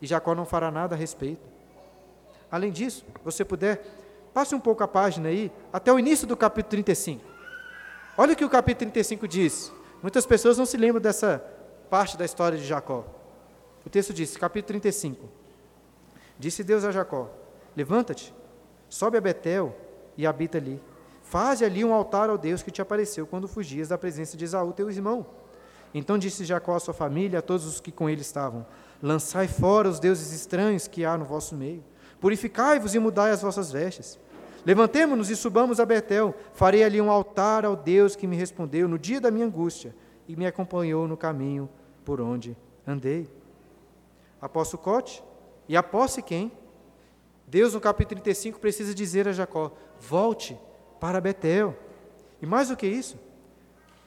[0.00, 1.48] e Jacó não fará nada a respeito.
[2.50, 3.82] Além disso, você puder,
[4.34, 7.24] passe um pouco a página aí, até o início do capítulo 35.
[8.18, 9.72] Olha o que o capítulo 35 diz.
[10.02, 11.38] Muitas pessoas não se lembram dessa
[11.88, 13.04] parte da história de Jacó.
[13.86, 15.28] O texto diz, capítulo 35.
[16.38, 17.30] Disse Deus a Jacó:
[17.76, 18.34] Levanta-te,
[18.88, 19.74] sobe a Betel
[20.16, 20.82] e habita ali.
[21.32, 24.70] Faze ali um altar ao Deus que te apareceu quando fugias da presença de Esaú,
[24.70, 25.24] teu irmão.
[25.94, 28.66] Então disse Jacó à sua família, a todos os que com ele estavam:
[29.02, 31.82] Lançai fora os deuses estranhos que há no vosso meio.
[32.20, 34.18] Purificai-vos e mudai as vossas vestes.
[34.66, 36.34] Levantemo-nos e subamos a Betel.
[36.52, 39.96] Farei ali um altar ao Deus que me respondeu no dia da minha angústia
[40.28, 41.66] e me acompanhou no caminho
[42.04, 42.54] por onde
[42.86, 43.26] andei.
[44.38, 45.24] Após Sucote
[45.66, 46.52] e após quem?
[47.48, 50.60] Deus, no capítulo 35, precisa dizer a Jacó: Volte
[51.02, 51.76] para Betel.
[52.40, 53.18] E mais do que isso,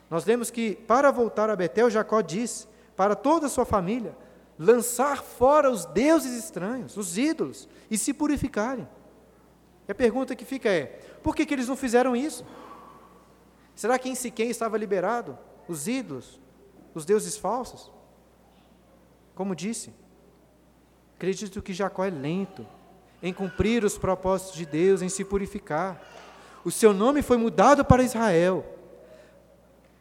[0.09, 4.15] nós lemos que para voltar a Betel, Jacó diz para toda a sua família
[4.57, 8.87] lançar fora os deuses estranhos, os ídolos, e se purificarem.
[9.85, 10.85] E a pergunta que fica é:
[11.21, 12.45] por que, que eles não fizeram isso?
[13.75, 15.37] Será que em Siquém estava liberado
[15.67, 16.39] os ídolos,
[16.93, 17.91] os deuses falsos?
[19.35, 19.93] Como disse,
[21.17, 22.65] acredito que Jacó é lento
[23.21, 26.01] em cumprir os propósitos de Deus, em se purificar.
[26.65, 28.65] O seu nome foi mudado para Israel,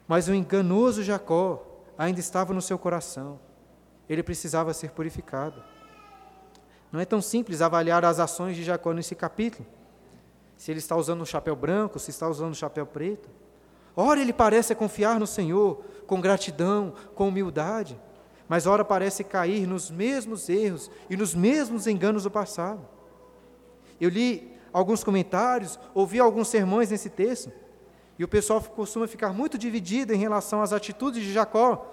[0.08, 1.62] mas o enganoso Jacó
[1.98, 3.38] ainda estava no seu coração.
[4.08, 5.62] Ele precisava ser purificado.
[6.90, 9.66] Não é tão simples avaliar as ações de Jacó nesse capítulo.
[10.56, 13.28] Se ele está usando um chapéu branco, se está usando um chapéu preto.
[13.94, 18.00] Ora, ele parece confiar no Senhor com gratidão, com humildade,
[18.48, 22.80] mas ora parece cair nos mesmos erros e nos mesmos enganos do passado.
[24.00, 27.52] Eu li alguns comentários, ouvi alguns sermões nesse texto,
[28.18, 31.86] e o pessoal costuma ficar muito dividido em relação às atitudes de Jacó.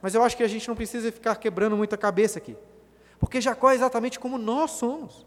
[0.00, 2.56] Mas eu acho que a gente não precisa ficar quebrando muita cabeça aqui,
[3.18, 5.26] porque Jacó é exatamente como nós somos.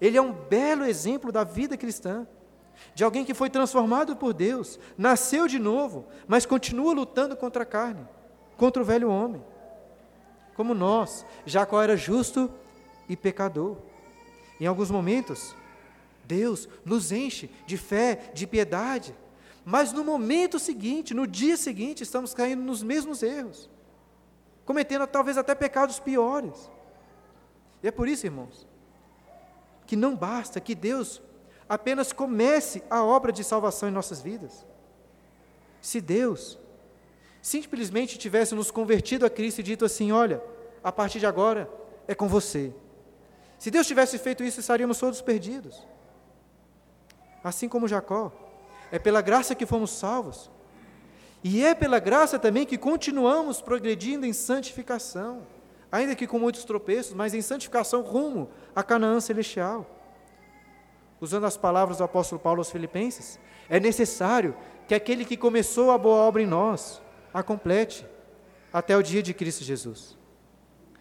[0.00, 2.24] Ele é um belo exemplo da vida cristã,
[2.94, 7.66] de alguém que foi transformado por Deus, nasceu de novo, mas continua lutando contra a
[7.66, 8.06] carne,
[8.56, 9.42] contra o velho homem.
[10.54, 12.48] Como nós, Jacó era justo
[13.08, 13.76] e pecador.
[14.62, 15.56] Em alguns momentos,
[16.24, 19.12] Deus nos enche de fé, de piedade,
[19.64, 23.70] Mas no momento seguinte, no dia seguinte, estamos caindo nos mesmos erros,
[24.64, 26.70] cometendo talvez até pecados piores.
[27.80, 28.66] E é por isso, irmãos,
[29.86, 31.22] que não basta que Deus
[31.68, 34.66] apenas comece a obra de salvação em nossas vidas.
[35.80, 36.58] Se Deus
[37.40, 40.42] simplesmente tivesse nos convertido a Cristo e dito assim: olha,
[40.82, 41.70] a partir de agora
[42.08, 42.72] é com você.
[43.62, 45.86] Se Deus tivesse feito isso, estaríamos todos perdidos.
[47.44, 48.32] Assim como Jacó.
[48.90, 50.50] É pela graça que fomos salvos.
[51.44, 55.46] E é pela graça também que continuamos progredindo em santificação,
[55.92, 59.86] ainda que com muitos tropeços, mas em santificação rumo a Canaã celestial.
[61.20, 63.38] Usando as palavras do apóstolo Paulo aos Filipenses,
[63.70, 64.56] é necessário
[64.88, 67.00] que aquele que começou a boa obra em nós
[67.32, 68.04] a complete
[68.72, 70.18] até o dia de Cristo Jesus.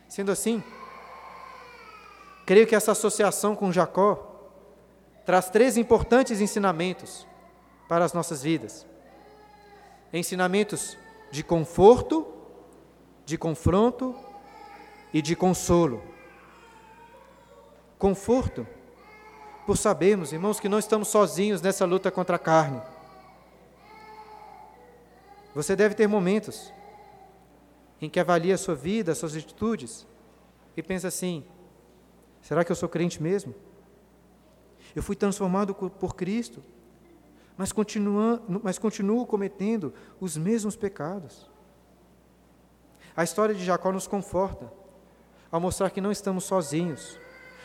[0.07, 0.63] Sendo assim,
[2.45, 4.27] creio que essa associação com Jacó
[5.25, 7.27] traz três importantes ensinamentos
[7.87, 8.85] para as nossas vidas:
[10.11, 10.97] ensinamentos
[11.31, 12.27] de conforto,
[13.25, 14.15] de confronto
[15.13, 16.03] e de consolo.
[17.97, 18.67] Conforto,
[19.65, 22.81] por sabermos, irmãos, que não estamos sozinhos nessa luta contra a carne.
[25.53, 26.73] Você deve ter momentos
[28.01, 30.07] em que avalia a sua vida, as suas atitudes,
[30.75, 31.45] e pensa assim:
[32.41, 33.53] será que eu sou crente mesmo?
[34.95, 36.61] Eu fui transformado por Cristo,
[37.57, 37.71] mas,
[38.63, 41.49] mas continuo cometendo os mesmos pecados.
[43.15, 44.71] A história de Jacó nos conforta
[45.51, 47.19] ao mostrar que não estamos sozinhos,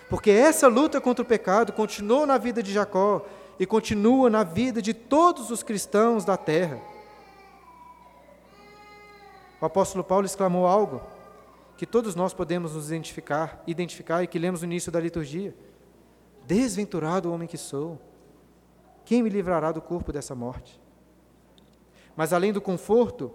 [0.09, 3.25] porque essa luta contra o pecado continuou na vida de Jacó
[3.59, 6.81] e continua na vida de todos os cristãos da terra.
[9.61, 11.01] O apóstolo Paulo exclamou algo
[11.77, 15.55] que todos nós podemos nos identificar, identificar e que lemos no início da liturgia.
[16.47, 18.01] Desventurado o homem que sou,
[19.05, 20.81] quem me livrará do corpo dessa morte?
[22.17, 23.33] Mas além do conforto,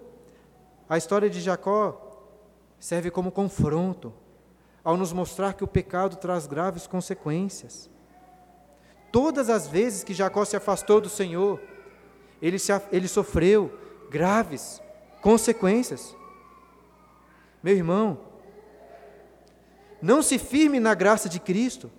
[0.88, 2.30] a história de Jacó
[2.80, 4.12] serve como confronto
[4.82, 7.88] ao nos mostrar que o pecado traz graves consequências.
[9.12, 11.60] Todas as vezes que Jacó se afastou do Senhor,
[12.40, 13.78] ele, se, ele sofreu
[14.10, 14.82] graves
[15.20, 16.16] consequências.
[17.62, 18.31] Meu irmão,
[20.02, 21.90] não se firme na graça de Cristo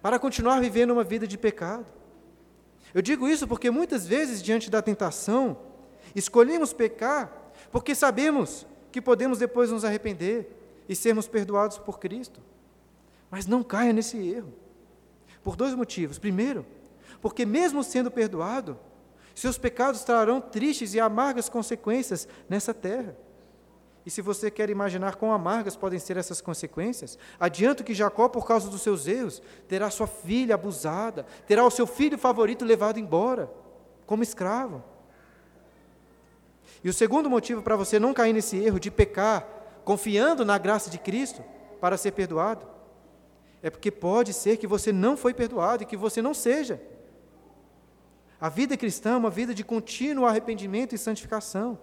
[0.00, 1.86] para continuar vivendo uma vida de pecado.
[2.94, 5.58] Eu digo isso porque muitas vezes, diante da tentação,
[6.14, 7.30] escolhemos pecar
[7.70, 10.56] porque sabemos que podemos depois nos arrepender
[10.88, 12.40] e sermos perdoados por Cristo.
[13.30, 14.52] Mas não caia nesse erro.
[15.42, 16.18] Por dois motivos.
[16.18, 16.64] Primeiro,
[17.20, 18.78] porque mesmo sendo perdoado,
[19.34, 23.14] seus pecados trarão tristes e amargas consequências nessa terra.
[24.08, 28.46] E se você quer imaginar quão amargas podem ser essas consequências, adianto que Jacó, por
[28.46, 33.52] causa dos seus erros, terá sua filha abusada, terá o seu filho favorito levado embora,
[34.06, 34.82] como escravo.
[36.82, 39.46] E o segundo motivo para você não cair nesse erro de pecar,
[39.84, 41.44] confiando na graça de Cristo
[41.78, 42.66] para ser perdoado,
[43.62, 46.80] é porque pode ser que você não foi perdoado e que você não seja.
[48.40, 51.78] A vida cristã é uma vida de contínuo arrependimento e santificação.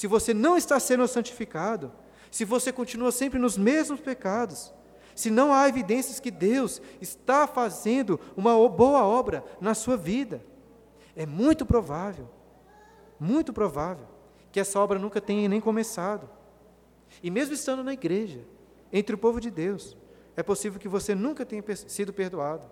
[0.00, 1.92] Se você não está sendo santificado,
[2.30, 4.72] se você continua sempre nos mesmos pecados,
[5.14, 10.42] se não há evidências que Deus está fazendo uma boa obra na sua vida,
[11.14, 12.30] é muito provável,
[13.20, 14.06] muito provável,
[14.50, 16.30] que essa obra nunca tenha nem começado.
[17.22, 18.40] E mesmo estando na igreja,
[18.90, 19.94] entre o povo de Deus,
[20.34, 22.66] é possível que você nunca tenha sido perdoado,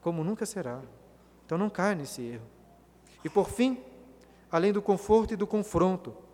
[0.00, 0.80] como nunca será.
[1.44, 2.46] Então não caia nesse erro.
[3.24, 3.82] E por fim,
[4.48, 6.24] além do conforto e do confronto,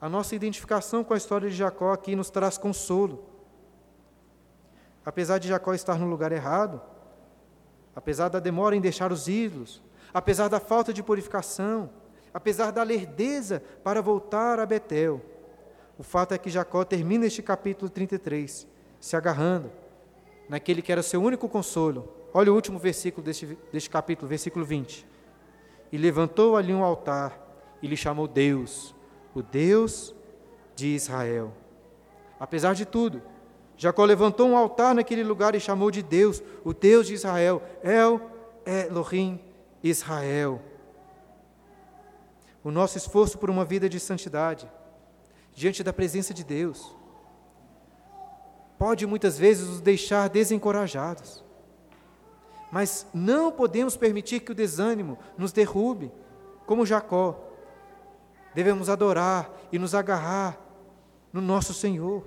[0.00, 3.24] a nossa identificação com a história de Jacó aqui nos traz consolo.
[5.04, 6.80] Apesar de Jacó estar no lugar errado,
[7.94, 9.82] apesar da demora em deixar os ídolos,
[10.12, 11.90] apesar da falta de purificação,
[12.32, 15.20] apesar da lerdeza para voltar a Betel,
[15.98, 18.66] o fato é que Jacó termina este capítulo 33
[19.00, 19.70] se agarrando
[20.48, 25.06] naquele que era seu único consolo, Olha o último versículo deste, deste capítulo, versículo 20.
[25.90, 27.36] E levantou ali um altar
[27.82, 28.94] e lhe chamou Deus,
[29.34, 30.14] o Deus
[30.74, 31.52] de Israel.
[32.38, 33.22] Apesar de tudo,
[33.76, 38.20] Jacó levantou um altar naquele lugar e chamou de Deus, o Deus de Israel, El
[38.66, 39.40] Elohim
[39.82, 40.60] Israel.
[42.62, 44.70] O nosso esforço por uma vida de santidade,
[45.54, 46.94] diante da presença de Deus,
[48.78, 51.44] pode muitas vezes nos deixar desencorajados.
[52.70, 56.12] Mas não podemos permitir que o desânimo nos derrube,
[56.66, 57.47] como Jacó.
[58.58, 60.60] Devemos adorar e nos agarrar
[61.32, 62.26] no nosso Senhor.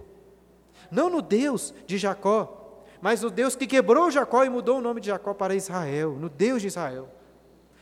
[0.90, 5.02] Não no Deus de Jacó, mas no Deus que quebrou Jacó e mudou o nome
[5.02, 7.10] de Jacó para Israel, no Deus de Israel.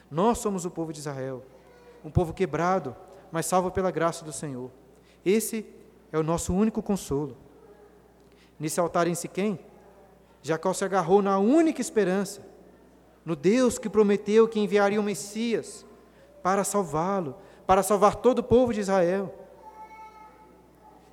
[0.10, 1.45] Nós somos o povo de Israel,
[2.04, 2.95] um povo quebrado,
[3.32, 4.72] mas salvo pela graça do Senhor.
[5.24, 5.64] Esse
[6.12, 7.38] é o nosso único consolo.
[8.60, 9.60] Nesse altar em Siquém,
[10.41, 12.41] Jacó se agarrou na única esperança,
[13.24, 15.86] no Deus que prometeu que enviaria o Messias
[16.41, 17.36] para salvá-lo,
[17.70, 19.32] para salvar todo o povo de Israel.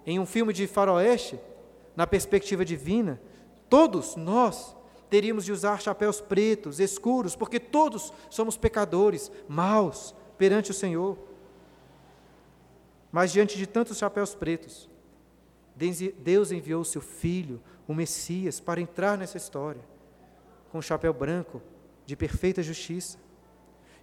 [0.07, 1.39] Em um filme de faroeste,
[1.95, 3.21] na perspectiva divina,
[3.69, 4.75] todos nós
[5.11, 11.19] teríamos de usar chapéus pretos, escuros, porque todos somos pecadores, maus perante o Senhor.
[13.13, 14.89] Mas diante de tantos chapéus pretos,
[15.77, 19.83] Deus enviou o seu filho, o Messias, para entrar nessa história,
[20.73, 21.61] com o chapéu branco
[22.07, 23.19] de perfeita justiça.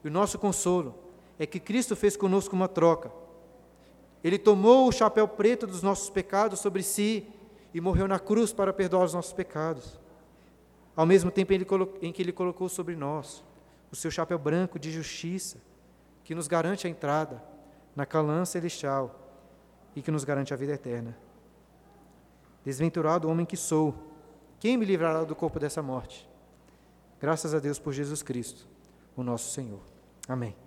[0.03, 1.01] E o nosso consolo
[1.37, 3.11] é que Cristo fez conosco uma troca.
[4.23, 7.27] Ele tomou o chapéu preto dos nossos pecados sobre si
[7.73, 9.99] e morreu na cruz para perdoar os nossos pecados.
[10.95, 11.51] Ao mesmo tempo
[12.01, 13.43] em que ele colocou sobre nós
[13.91, 15.57] o seu chapéu branco de justiça,
[16.23, 17.43] que nos garante a entrada
[17.95, 19.19] na Calã celestial
[19.95, 21.17] e que nos garante a vida eterna.
[22.63, 23.93] Desventurado homem que sou,
[24.59, 26.27] quem me livrará do corpo dessa morte?
[27.19, 28.67] Graças a Deus por Jesus Cristo,
[29.15, 29.81] o nosso Senhor.
[30.27, 30.62] Amém.